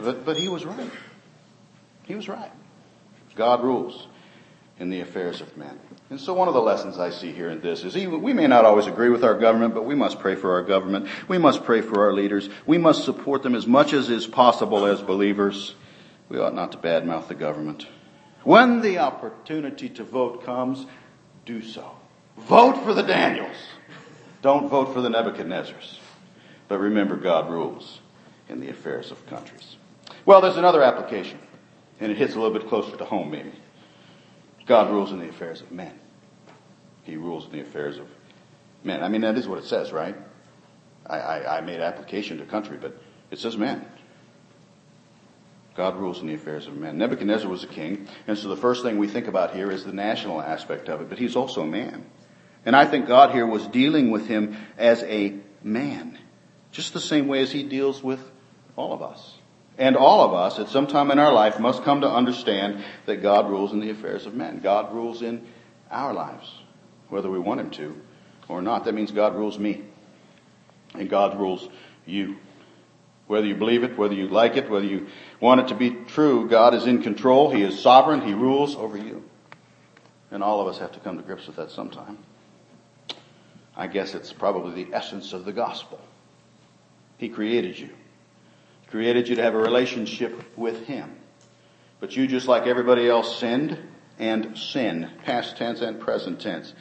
But, 0.01 0.25
but 0.25 0.35
he 0.35 0.49
was 0.49 0.65
right. 0.65 0.91
He 2.03 2.13
was 2.13 2.27
right. 2.27 2.51
God 3.35 3.63
rules 3.63 4.07
in 4.79 4.89
the 4.89 4.99
affairs 4.99 5.39
of 5.39 5.55
men. 5.55 5.79
And 6.09 6.19
so 6.19 6.33
one 6.33 6.49
of 6.49 6.53
the 6.53 6.61
lessons 6.61 6.99
I 6.99 7.09
see 7.09 7.31
here 7.31 7.49
in 7.49 7.61
this 7.61 7.85
is 7.85 7.95
even, 7.95 8.21
we 8.21 8.33
may 8.33 8.47
not 8.47 8.65
always 8.65 8.85
agree 8.85 9.07
with 9.07 9.23
our 9.23 9.35
government, 9.35 9.73
but 9.73 9.85
we 9.85 9.95
must 9.95 10.19
pray 10.19 10.35
for 10.35 10.55
our 10.55 10.63
government. 10.63 11.07
We 11.29 11.37
must 11.37 11.63
pray 11.63 11.79
for 11.79 12.05
our 12.05 12.11
leaders. 12.11 12.49
We 12.65 12.77
must 12.77 13.05
support 13.05 13.43
them 13.43 13.55
as 13.55 13.65
much 13.65 13.93
as 13.93 14.09
is 14.09 14.27
possible 14.27 14.85
as 14.85 15.01
believers. 15.01 15.75
We 16.27 16.37
ought 16.37 16.53
not 16.53 16.73
to 16.73 16.77
badmouth 16.77 17.29
the 17.29 17.35
government. 17.35 17.87
When 18.43 18.81
the 18.81 18.97
opportunity 18.97 19.87
to 19.87 20.03
vote 20.03 20.43
comes, 20.43 20.85
do 21.45 21.61
so. 21.61 21.91
Vote 22.37 22.83
for 22.83 22.93
the 22.93 23.03
Daniels. 23.03 23.55
Don't 24.41 24.67
vote 24.67 24.93
for 24.93 24.99
the 24.99 25.09
Nebuchadnezzars. 25.09 25.97
But 26.67 26.79
remember, 26.79 27.15
God 27.15 27.49
rules 27.49 27.99
in 28.49 28.59
the 28.59 28.69
affairs 28.69 29.11
of 29.11 29.25
countries. 29.27 29.77
Well, 30.25 30.41
there's 30.41 30.57
another 30.57 30.83
application, 30.83 31.39
and 31.99 32.11
it 32.11 32.17
hits 32.17 32.35
a 32.35 32.39
little 32.39 32.57
bit 32.57 32.67
closer 32.67 32.95
to 32.97 33.05
home, 33.05 33.31
maybe. 33.31 33.53
God 34.65 34.91
rules 34.91 35.11
in 35.11 35.19
the 35.19 35.29
affairs 35.29 35.61
of 35.61 35.71
men. 35.71 35.97
He 37.03 37.15
rules 37.15 37.45
in 37.45 37.51
the 37.51 37.61
affairs 37.61 37.97
of 37.97 38.07
men. 38.83 39.03
I 39.03 39.09
mean, 39.09 39.21
that 39.21 39.37
is 39.37 39.47
what 39.47 39.59
it 39.59 39.65
says, 39.65 39.91
right? 39.91 40.15
I, 41.05 41.17
I, 41.17 41.57
I 41.57 41.61
made 41.61 41.79
application 41.79 42.37
to 42.37 42.45
country, 42.45 42.77
but 42.79 43.01
it 43.31 43.39
says 43.39 43.57
men. 43.57 43.85
God 45.75 45.97
rules 45.97 46.19
in 46.19 46.27
the 46.27 46.33
affairs 46.33 46.67
of 46.67 46.75
men. 46.75 46.97
Nebuchadnezzar 46.97 47.49
was 47.49 47.63
a 47.63 47.67
king, 47.67 48.07
and 48.27 48.37
so 48.37 48.49
the 48.49 48.57
first 48.57 48.83
thing 48.83 48.97
we 48.97 49.07
think 49.07 49.27
about 49.27 49.55
here 49.55 49.71
is 49.71 49.85
the 49.85 49.93
national 49.93 50.41
aspect 50.41 50.89
of 50.89 51.01
it, 51.01 51.09
but 51.09 51.17
he's 51.17 51.35
also 51.35 51.61
a 51.61 51.67
man. 51.67 52.05
And 52.65 52.75
I 52.75 52.85
think 52.85 53.07
God 53.07 53.31
here 53.31 53.45
was 53.45 53.65
dealing 53.67 54.11
with 54.11 54.27
him 54.27 54.57
as 54.77 55.03
a 55.03 55.35
man, 55.63 56.19
just 56.71 56.93
the 56.93 56.99
same 56.99 57.27
way 57.27 57.41
as 57.41 57.51
he 57.51 57.63
deals 57.63 58.03
with 58.03 58.19
all 58.79 58.93
of 58.93 59.01
us. 59.01 59.35
And 59.77 59.95
all 59.95 60.21
of 60.21 60.33
us, 60.33 60.57
at 60.57 60.69
some 60.69 60.87
time 60.87 61.11
in 61.11 61.19
our 61.19 61.33
life, 61.33 61.59
must 61.59 61.83
come 61.83 62.01
to 62.01 62.09
understand 62.09 62.83
that 63.05 63.17
God 63.17 63.49
rules 63.49 63.73
in 63.73 63.79
the 63.79 63.89
affairs 63.91 64.25
of 64.25 64.33
men. 64.33 64.59
God 64.59 64.93
rules 64.93 65.21
in 65.21 65.45
our 65.91 66.13
lives, 66.13 66.49
whether 67.09 67.29
we 67.29 67.39
want 67.39 67.59
him 67.59 67.69
to 67.71 68.01
or 68.47 68.61
not. 68.61 68.85
That 68.85 68.93
means 68.93 69.11
God 69.11 69.35
rules 69.35 69.59
me. 69.59 69.83
And 70.93 71.09
God 71.09 71.39
rules 71.39 71.67
you. 72.05 72.37
Whether 73.27 73.47
you 73.47 73.55
believe 73.55 73.83
it, 73.83 73.97
whether 73.97 74.15
you 74.15 74.27
like 74.27 74.57
it, 74.57 74.69
whether 74.69 74.85
you 74.85 75.07
want 75.39 75.61
it 75.61 75.67
to 75.67 75.75
be 75.75 75.91
true, 75.91 76.49
God 76.49 76.73
is 76.73 76.87
in 76.87 77.03
control. 77.03 77.51
He 77.51 77.61
is 77.61 77.79
sovereign. 77.79 78.21
He 78.21 78.33
rules 78.33 78.75
over 78.75 78.97
you. 78.97 79.23
And 80.31 80.41
all 80.41 80.61
of 80.61 80.67
us 80.67 80.79
have 80.79 80.93
to 80.93 80.99
come 80.99 81.17
to 81.17 81.23
grips 81.23 81.47
with 81.47 81.57
that 81.57 81.71
sometime. 81.71 82.17
I 83.75 83.87
guess 83.87 84.15
it's 84.15 84.33
probably 84.33 84.83
the 84.83 84.93
essence 84.93 85.31
of 85.31 85.45
the 85.45 85.53
gospel. 85.53 85.99
He 87.17 87.29
created 87.29 87.77
you. 87.77 87.89
Created 88.89 89.27
you 89.27 89.35
to 89.35 89.43
have 89.43 89.53
a 89.53 89.59
relationship 89.59 90.57
with 90.57 90.85
Him. 90.85 91.15
But 91.99 92.15
you, 92.15 92.27
just 92.27 92.47
like 92.47 92.65
everybody 92.65 93.07
else, 93.07 93.39
sinned 93.39 93.77
and 94.17 94.57
sin, 94.57 95.09
past 95.25 95.57
tense 95.57 95.81
and 95.81 95.99
present 95.99 96.41
tense. 96.41 96.73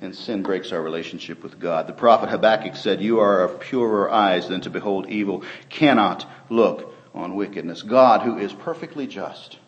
And 0.00 0.14
sin 0.14 0.42
breaks 0.42 0.72
our 0.72 0.82
relationship 0.82 1.42
with 1.42 1.58
God. 1.58 1.86
The 1.86 1.94
prophet 1.94 2.28
Habakkuk 2.28 2.76
said, 2.76 3.00
You 3.00 3.20
are 3.20 3.42
of 3.42 3.60
purer 3.60 4.10
eyes 4.10 4.48
than 4.48 4.60
to 4.62 4.70
behold 4.70 5.08
evil, 5.08 5.44
cannot 5.70 6.28
look 6.50 6.94
on 7.14 7.34
wickedness. 7.34 7.82
God, 7.82 8.20
who 8.20 8.38
is 8.38 8.52
perfectly 8.52 9.06
just, 9.06 9.58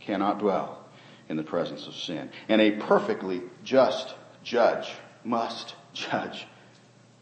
cannot 0.00 0.38
dwell 0.38 0.84
in 1.28 1.36
the 1.36 1.42
presence 1.42 1.86
of 1.86 1.94
sin. 1.94 2.30
And 2.48 2.60
a 2.60 2.72
perfectly 2.72 3.42
just 3.62 4.14
judge 4.42 4.90
must 5.22 5.74
judge 5.92 6.46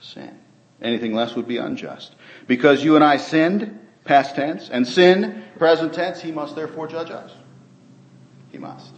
sin. 0.01 0.39
Anything 0.81 1.15
less 1.15 1.35
would 1.35 1.49
be 1.49 1.59
unjust. 1.59 2.15
Because 2.47 2.85
you 2.85 2.97
and 2.97 3.05
I 3.05 3.17
sinned, 3.17 3.79
past 4.05 4.35
tense, 4.35 4.69
and 4.69 4.87
sin, 4.87 5.45
present 5.59 5.93
tense, 5.93 6.21
he 6.21 6.33
must 6.33 6.57
therefore 6.57 6.89
judge 6.89 7.11
us. 7.11 7.33
He 8.51 8.59
must. 8.59 8.93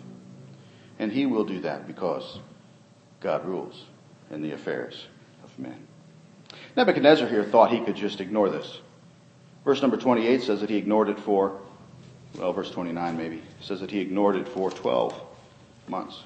And 0.98 1.12
he 1.12 1.26
will 1.26 1.44
do 1.44 1.60
that 1.60 1.86
because 1.86 2.38
God 3.20 3.44
rules 3.44 3.84
in 4.30 4.42
the 4.42 4.52
affairs 4.52 5.06
of 5.42 5.58
men. 5.58 5.86
Nebuchadnezzar 6.76 7.28
here 7.28 7.44
thought 7.44 7.70
he 7.70 7.84
could 7.84 7.96
just 7.96 8.20
ignore 8.20 8.50
this. 8.50 8.80
Verse 9.64 9.80
number 9.80 9.96
28 9.96 10.42
says 10.42 10.60
that 10.60 10.70
he 10.70 10.76
ignored 10.76 11.08
it 11.08 11.18
for, 11.18 11.60
well, 12.36 12.52
verse 12.52 12.70
29 12.70 13.16
maybe, 13.16 13.42
says 13.60 13.80
that 13.80 13.90
he 13.90 14.00
ignored 14.00 14.36
it 14.36 14.48
for 14.48 14.70
12 14.70 15.18
months. 15.88 16.22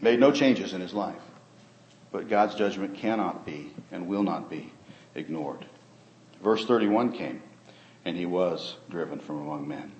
Made 0.00 0.20
no 0.20 0.32
changes 0.32 0.72
in 0.72 0.80
his 0.80 0.94
life. 0.94 1.20
But 2.12 2.28
God's 2.28 2.54
judgment 2.54 2.96
cannot 2.96 3.44
be 3.44 3.72
and 3.92 4.06
will 4.06 4.22
not 4.22 4.48
be 4.48 4.72
ignored. 5.14 5.66
Verse 6.42 6.64
31 6.64 7.12
came, 7.12 7.42
and 8.06 8.16
he 8.16 8.24
was 8.24 8.76
driven 8.88 9.18
from 9.18 9.40
among 9.40 9.66
men. 9.66 9.90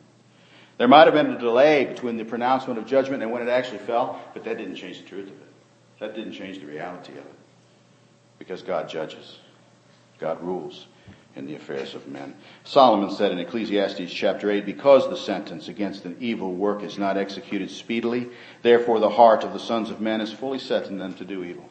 There 0.78 0.86
might 0.86 1.06
have 1.06 1.14
been 1.14 1.32
a 1.32 1.38
delay 1.38 1.84
between 1.86 2.16
the 2.16 2.24
pronouncement 2.24 2.78
of 2.78 2.86
judgment 2.86 3.22
and 3.22 3.32
when 3.32 3.42
it 3.42 3.48
actually 3.48 3.78
fell, 3.78 4.20
but 4.32 4.44
that 4.44 4.58
didn't 4.58 4.76
change 4.76 4.98
the 4.98 5.08
truth 5.08 5.26
of 5.26 5.34
it. 5.34 5.52
That 5.98 6.14
didn't 6.14 6.32
change 6.32 6.60
the 6.60 6.66
reality 6.66 7.12
of 7.12 7.18
it. 7.18 7.34
Because 8.38 8.62
God 8.62 8.88
judges. 8.88 9.38
God 10.20 10.40
rules 10.40 10.86
in 11.34 11.46
the 11.46 11.56
affairs 11.56 11.94
of 11.94 12.06
men. 12.06 12.36
Solomon 12.62 13.10
said 13.10 13.32
in 13.32 13.40
Ecclesiastes 13.40 14.12
chapter 14.12 14.50
8, 14.52 14.64
because 14.64 15.08
the 15.08 15.16
sentence 15.16 15.66
against 15.66 16.04
an 16.04 16.16
evil 16.20 16.54
work 16.54 16.82
is 16.82 16.98
not 16.98 17.16
executed 17.16 17.70
speedily, 17.70 18.28
therefore 18.62 19.00
the 19.00 19.10
heart 19.10 19.42
of 19.42 19.52
the 19.52 19.58
sons 19.58 19.90
of 19.90 20.00
men 20.00 20.20
is 20.20 20.32
fully 20.32 20.60
set 20.60 20.86
in 20.86 20.98
them 20.98 21.14
to 21.14 21.24
do 21.24 21.42
evil. 21.42 21.68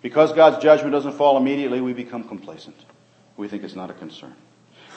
Because 0.00 0.32
God's 0.32 0.62
judgment 0.62 0.92
doesn't 0.92 1.12
fall 1.12 1.36
immediately, 1.36 1.80
we 1.80 1.92
become 1.92 2.22
complacent. 2.22 2.76
We 3.36 3.48
think 3.48 3.64
it's 3.64 3.74
not 3.74 3.90
a 3.90 3.94
concern. 3.94 4.34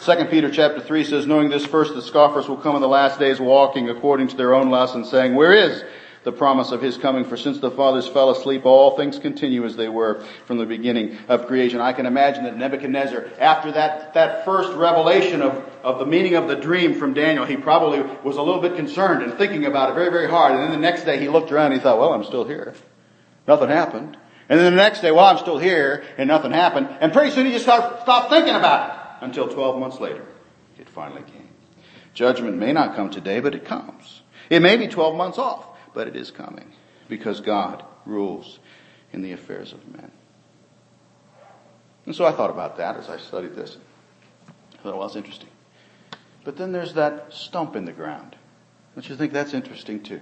2 0.02 0.26
Peter 0.26 0.50
chapter 0.50 0.80
3 0.80 1.04
says, 1.04 1.28
knowing 1.28 1.50
this 1.50 1.66
first, 1.66 1.94
the 1.94 2.02
scoffers 2.02 2.48
will 2.48 2.58
come 2.58 2.76
in 2.76 2.82
the 2.82 2.88
last 2.88 3.20
days 3.20 3.38
walking 3.38 3.90
according 3.90 4.30
to 4.30 4.38
their 4.38 4.54
own 4.54 4.70
lusts 4.70 4.96
and 4.96 5.06
saying, 5.06 5.36
where 5.36 5.52
is 5.52 5.84
the 6.24 6.32
promise 6.32 6.72
of 6.72 6.82
his 6.82 6.96
coming? 6.98 7.26
For 7.26 7.36
since 7.36 7.60
the 7.60 7.70
fathers 7.70 8.08
fell 8.08 8.30
asleep, 8.30 8.66
all 8.66 8.96
things 8.96 9.20
continue 9.20 9.66
as 9.66 9.76
they 9.76 9.90
were 9.90 10.24
from 10.46 10.58
the 10.58 10.66
beginning 10.66 11.18
of 11.28 11.48
creation. 11.48 11.82
I 11.82 11.92
can 11.92 12.06
imagine 12.06 12.46
that 12.46 12.56
Nebuchadnezzar, 12.56 13.26
after 13.40 13.74
that, 13.74 14.14
that 14.14 14.46
first 14.46 14.72
revelation 14.72 15.42
of, 15.42 15.70
of 15.84 16.00
the 16.00 16.06
meaning 16.06 16.36
of 16.36 16.48
the 16.48 16.56
dream 16.56 16.94
from 16.94 17.14
Daniel, 17.14 17.46
he 17.46 17.58
probably 17.58 18.00
was 18.24 18.38
a 18.38 18.42
little 18.42 18.62
bit 18.62 18.78
concerned 18.78 19.22
and 19.22 19.34
thinking 19.38 19.66
about 19.66 19.90
it 19.92 19.96
very, 19.96 20.12
very 20.12 20.30
hard. 20.30 20.54
And 20.54 20.64
then 20.64 20.72
the 20.72 20.78
next 20.78 21.04
day 21.04 21.20
he 21.20 21.28
looked 21.28 21.52
around 21.52 21.74
and 21.74 21.76
he 21.76 21.80
thought, 21.82 22.00
well, 22.00 22.14
I'm 22.14 22.24
still 22.24 22.46
here. 22.46 22.74
Nothing 23.50 23.68
happened. 23.68 24.16
And 24.48 24.60
then 24.60 24.74
the 24.74 24.82
next 24.82 25.02
day, 25.02 25.12
well, 25.12 25.26
I'm 25.26 25.38
still 25.38 25.60
here, 25.60 26.06
and 26.18 26.30
nothing 26.30 26.52
happened. 26.52 26.88
And 27.02 27.12
pretty 27.12 27.32
soon 27.32 27.46
he 27.46 27.52
just 27.52 27.66
stopped 27.66 28.30
thinking 28.30 28.56
about 28.56 28.94
it 28.94 28.99
until 29.22 29.48
12 29.48 29.80
months 29.80 30.00
later. 30.00 30.26
It 30.80 30.90
finally 30.90 31.24
came. 31.24 31.50
Judgment 32.14 32.58
may 32.58 32.74
not 32.74 32.96
come 32.96 33.10
today, 33.10 33.40
but 33.40 33.56
it 33.56 33.66
comes. 33.66 34.22
It 34.50 34.62
may 34.62 34.78
be 34.78 34.88
12 34.88 35.16
months 35.16 35.38
off, 35.38 35.66
but 35.94 36.08
it 36.08 36.16
is 36.16 36.32
coming 36.32 36.74
because 37.08 37.42
God 37.42 37.84
rules 38.06 38.60
in 39.12 39.22
the 39.22 39.32
affairs 39.34 39.74
of 39.74 39.88
men. 39.88 40.12
And 42.06 42.16
so 42.16 42.26
I 42.26 42.32
thought 42.32 42.50
about 42.50 42.78
that 42.78 42.98
as 42.98 43.10
I 43.10 43.18
studied 43.18 43.56
this. 43.56 43.78
I 44.74 44.82
thought, 44.82 44.98
well, 44.98 45.08
it's 45.08 45.16
interesting. 45.16 45.50
But 46.44 46.58
then 46.58 46.72
there's 46.72 46.94
that 46.94 47.34
stump 47.34 47.76
in 47.76 47.86
the 47.86 47.92
ground. 47.92 48.36
Don't 48.96 49.08
you 49.08 49.16
think 49.16 49.34
that's 49.34 49.54
interesting 49.54 50.02
too? 50.02 50.22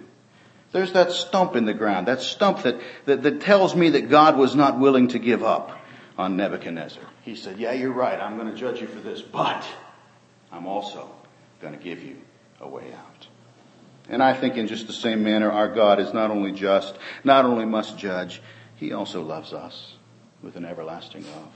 There's 0.72 0.92
that 0.94 1.12
stump 1.12 1.56
in 1.56 1.66
the 1.66 1.74
ground, 1.74 2.08
that 2.08 2.22
stump 2.22 2.64
that, 2.64 2.82
that, 3.06 3.24
that 3.24 3.42
tells 3.42 3.74
me 3.76 3.92
that 3.92 4.10
God 4.10 4.38
was 4.38 4.56
not 4.56 4.80
willing 4.80 5.08
to 5.10 5.20
give 5.20 5.44
up 5.44 5.80
on 6.18 6.36
Nebuchadnezzar. 6.36 7.04
He 7.28 7.36
said, 7.36 7.60
yeah, 7.60 7.74
you're 7.74 7.92
right. 7.92 8.18
I'm 8.18 8.38
going 8.38 8.50
to 8.50 8.56
judge 8.56 8.80
you 8.80 8.88
for 8.88 9.02
this, 9.02 9.22
but 9.22 9.68
I'm 10.50 10.66
also 10.66 11.14
going 11.60 11.78
to 11.78 11.84
give 11.84 12.02
you 12.02 12.22
a 12.62 12.68
way 12.70 12.94
out. 12.94 13.28
And 14.08 14.24
I 14.24 14.34
think 14.34 14.56
in 14.56 14.66
just 14.66 14.88
the 14.88 14.94
same 14.94 15.26
manner, 15.26 15.52
our 15.52 15.68
God 15.68 16.00
is 16.00 16.14
not 16.14 16.32
only 16.32 16.54
just, 16.54 16.96
not 17.26 17.44
only 17.44 17.66
must 17.66 17.98
judge, 17.98 18.42
He 18.78 18.94
also 18.94 19.22
loves 19.22 19.52
us 19.52 19.96
with 20.42 20.56
an 20.56 20.64
everlasting 20.64 21.26
love 21.36 21.52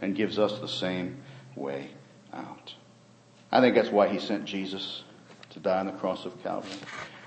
and 0.00 0.16
gives 0.16 0.38
us 0.38 0.58
the 0.58 0.66
same 0.66 1.18
way 1.54 1.90
out. 2.32 2.72
I 3.52 3.60
think 3.60 3.74
that's 3.74 3.90
why 3.90 4.08
He 4.08 4.18
sent 4.18 4.46
Jesus 4.46 5.02
to 5.50 5.60
die 5.60 5.80
on 5.80 5.86
the 5.86 5.92
cross 5.92 6.24
of 6.24 6.42
Calvary. 6.42 6.72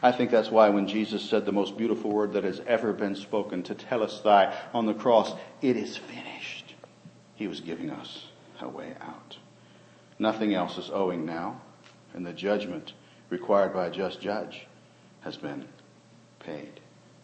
I 0.01 0.11
think 0.11 0.31
that's 0.31 0.49
why 0.49 0.69
when 0.69 0.87
Jesus 0.87 1.29
said 1.29 1.45
the 1.45 1.51
most 1.51 1.77
beautiful 1.77 2.11
word 2.11 2.33
that 2.33 2.43
has 2.43 2.59
ever 2.65 2.91
been 2.91 3.15
spoken, 3.15 3.61
tetelestai, 3.61 4.51
on 4.73 4.87
the 4.87 4.95
cross, 4.95 5.31
it 5.61 5.77
is 5.77 5.95
finished. 5.95 6.52
He 7.43 7.47
was 7.49 7.59
giving 7.59 7.89
us 7.89 8.27
a 8.61 8.69
way 8.69 8.95
out. 9.01 9.35
Nothing 10.17 10.53
else 10.53 10.77
is 10.77 10.89
owing 10.89 11.25
now, 11.25 11.59
and 12.13 12.25
the 12.25 12.31
judgment 12.31 12.93
required 13.29 13.73
by 13.73 13.87
a 13.87 13.91
just 13.91 14.21
judge 14.21 14.65
has 15.19 15.35
been 15.35 15.67
paid. 16.39 16.79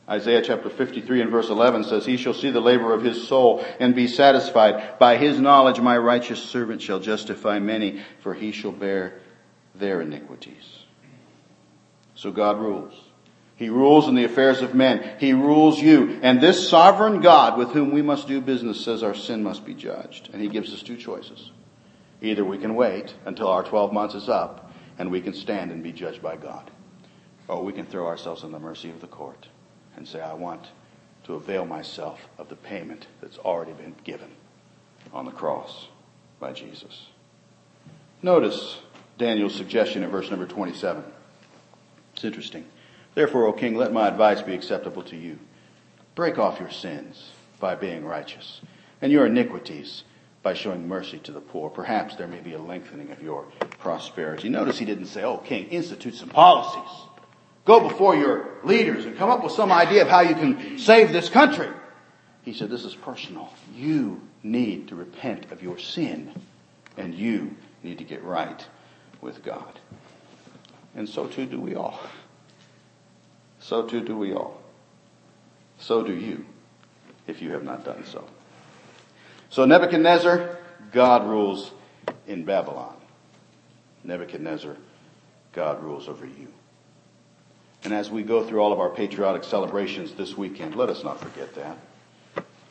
Isaiah 0.09 0.41
chapter 0.41 0.69
53 0.69 1.21
and 1.21 1.31
verse 1.31 1.47
11 1.47 1.85
says, 1.85 2.05
He 2.05 2.17
shall 2.17 2.33
see 2.33 2.49
the 2.49 2.59
labor 2.59 2.93
of 2.93 3.01
his 3.01 3.29
soul 3.29 3.63
and 3.79 3.95
be 3.95 4.07
satisfied. 4.07 4.99
By 4.99 5.15
his 5.15 5.39
knowledge 5.39 5.79
my 5.79 5.97
righteous 5.97 6.43
servant 6.43 6.81
shall 6.81 6.99
justify 6.99 7.59
many, 7.59 8.01
for 8.21 8.33
he 8.33 8.51
shall 8.51 8.73
bear 8.73 9.21
their 9.73 10.01
iniquities. 10.01 10.83
So 12.15 12.29
God 12.29 12.59
rules. 12.59 12.93
He 13.59 13.67
rules 13.67 14.07
in 14.07 14.15
the 14.15 14.23
affairs 14.23 14.61
of 14.61 14.73
men. 14.73 15.17
He 15.19 15.33
rules 15.33 15.81
you. 15.81 16.17
And 16.21 16.39
this 16.39 16.69
sovereign 16.69 17.19
God 17.19 17.57
with 17.57 17.71
whom 17.71 17.91
we 17.91 18.01
must 18.01 18.25
do 18.25 18.39
business 18.39 18.85
says 18.85 19.03
our 19.03 19.13
sin 19.13 19.43
must 19.43 19.65
be 19.65 19.73
judged. 19.73 20.29
And 20.31 20.41
he 20.41 20.47
gives 20.47 20.73
us 20.73 20.81
two 20.81 20.95
choices. 20.95 21.51
Either 22.21 22.45
we 22.45 22.57
can 22.57 22.75
wait 22.75 23.13
until 23.25 23.49
our 23.49 23.61
12 23.63 23.91
months 23.91 24.15
is 24.15 24.29
up 24.29 24.71
and 24.97 25.11
we 25.11 25.19
can 25.19 25.33
stand 25.33 25.71
and 25.71 25.83
be 25.83 25.91
judged 25.91 26.21
by 26.21 26.37
God. 26.37 26.71
Or 27.49 27.61
we 27.61 27.73
can 27.73 27.85
throw 27.85 28.07
ourselves 28.07 28.45
on 28.45 28.53
the 28.53 28.59
mercy 28.59 28.89
of 28.91 29.01
the 29.01 29.07
court 29.07 29.49
and 29.97 30.07
say, 30.07 30.21
I 30.21 30.35
want 30.35 30.65
to 31.25 31.33
avail 31.33 31.65
myself 31.65 32.29
of 32.37 32.47
the 32.47 32.55
payment 32.55 33.07
that's 33.19 33.39
already 33.39 33.73
been 33.73 33.93
given 34.05 34.31
on 35.11 35.25
the 35.25 35.31
cross 35.31 35.89
by 36.39 36.53
Jesus. 36.53 37.07
Notice 38.21 38.77
Daniel's 39.17 39.53
suggestion 39.53 40.01
in 40.03 40.09
verse 40.11 40.29
number 40.29 40.47
27. 40.47 41.03
It's 42.13 42.23
interesting. 42.23 42.63
Therefore, 43.15 43.47
O 43.47 43.53
king, 43.53 43.75
let 43.75 43.91
my 43.91 44.07
advice 44.07 44.41
be 44.41 44.53
acceptable 44.53 45.03
to 45.03 45.15
you. 45.15 45.39
Break 46.15 46.37
off 46.37 46.59
your 46.59 46.71
sins 46.71 47.31
by 47.59 47.75
being 47.75 48.05
righteous, 48.05 48.61
and 49.01 49.11
your 49.11 49.25
iniquities 49.25 50.03
by 50.41 50.53
showing 50.53 50.87
mercy 50.87 51.19
to 51.19 51.31
the 51.31 51.41
poor. 51.41 51.69
Perhaps 51.69 52.15
there 52.15 52.27
may 52.27 52.39
be 52.39 52.53
a 52.53 52.59
lengthening 52.59 53.11
of 53.11 53.21
your 53.21 53.45
prosperity. 53.79 54.49
Notice 54.49 54.77
he 54.79 54.85
didn't 54.85 55.07
say, 55.07 55.23
Oh, 55.23 55.37
king, 55.37 55.67
institute 55.69 56.15
some 56.15 56.29
policies. 56.29 56.89
Go 57.65 57.87
before 57.87 58.15
your 58.15 58.47
leaders 58.63 59.05
and 59.05 59.17
come 59.17 59.29
up 59.29 59.43
with 59.43 59.51
some 59.51 59.71
idea 59.71 60.01
of 60.01 60.07
how 60.07 60.21
you 60.21 60.33
can 60.33 60.79
save 60.79 61.11
this 61.11 61.29
country. 61.29 61.69
He 62.43 62.53
said, 62.53 62.69
This 62.69 62.85
is 62.85 62.95
personal. 62.95 63.53
You 63.75 64.21
need 64.41 64.87
to 64.87 64.95
repent 64.95 65.51
of 65.51 65.61
your 65.61 65.77
sin, 65.77 66.33
and 66.97 67.13
you 67.13 67.55
need 67.83 67.97
to 67.97 68.03
get 68.03 68.23
right 68.23 68.65
with 69.21 69.43
God. 69.43 69.79
And 70.95 71.07
so 71.07 71.27
too 71.27 71.45
do 71.45 71.59
we 71.59 71.75
all. 71.75 71.99
So 73.59 73.83
too 73.83 74.01
do 74.01 74.17
we 74.17 74.33
all. 74.33 74.61
So 75.79 76.03
do 76.03 76.13
you, 76.13 76.45
if 77.27 77.41
you 77.41 77.51
have 77.51 77.63
not 77.63 77.85
done 77.85 78.05
so. 78.05 78.27
So 79.49 79.65
Nebuchadnezzar, 79.65 80.57
God 80.91 81.27
rules 81.27 81.71
in 82.27 82.45
Babylon. 82.45 82.95
Nebuchadnezzar, 84.03 84.77
God 85.53 85.83
rules 85.83 86.07
over 86.07 86.25
you. 86.25 86.47
And 87.83 87.93
as 87.93 88.11
we 88.11 88.23
go 88.23 88.45
through 88.45 88.59
all 88.59 88.73
of 88.73 88.79
our 88.79 88.89
patriotic 88.89 89.43
celebrations 89.43 90.13
this 90.13 90.37
weekend, 90.37 90.75
let 90.75 90.89
us 90.89 91.03
not 91.03 91.19
forget 91.19 91.55
that. 91.55 91.77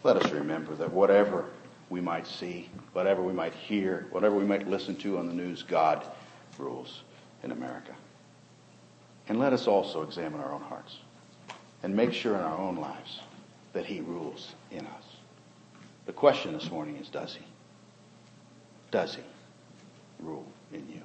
Let 0.02 0.16
us 0.16 0.30
remember 0.30 0.74
that 0.76 0.92
whatever 0.92 1.46
we 1.90 2.00
might 2.00 2.26
see, 2.26 2.68
whatever 2.92 3.22
we 3.22 3.32
might 3.32 3.54
hear, 3.54 4.06
whatever 4.10 4.36
we 4.36 4.44
might 4.44 4.68
listen 4.68 4.96
to 4.96 5.18
on 5.18 5.26
the 5.26 5.32
news, 5.32 5.62
God 5.62 6.04
rules 6.58 7.02
in 7.42 7.52
America. 7.52 7.94
And 9.28 9.38
let 9.38 9.52
us 9.52 9.66
also 9.66 10.02
examine 10.02 10.40
our 10.40 10.52
own 10.52 10.62
hearts 10.62 10.96
and 11.82 11.94
make 11.94 12.12
sure 12.12 12.34
in 12.34 12.40
our 12.40 12.58
own 12.58 12.76
lives 12.76 13.20
that 13.72 13.84
He 13.84 14.00
rules 14.00 14.54
in 14.70 14.86
us. 14.86 15.04
The 16.06 16.12
question 16.12 16.54
this 16.54 16.70
morning 16.70 16.96
is 16.96 17.08
does 17.08 17.34
He? 17.34 17.44
Does 18.90 19.14
He 19.14 19.22
rule 20.20 20.46
in 20.72 20.88
you? 20.88 21.02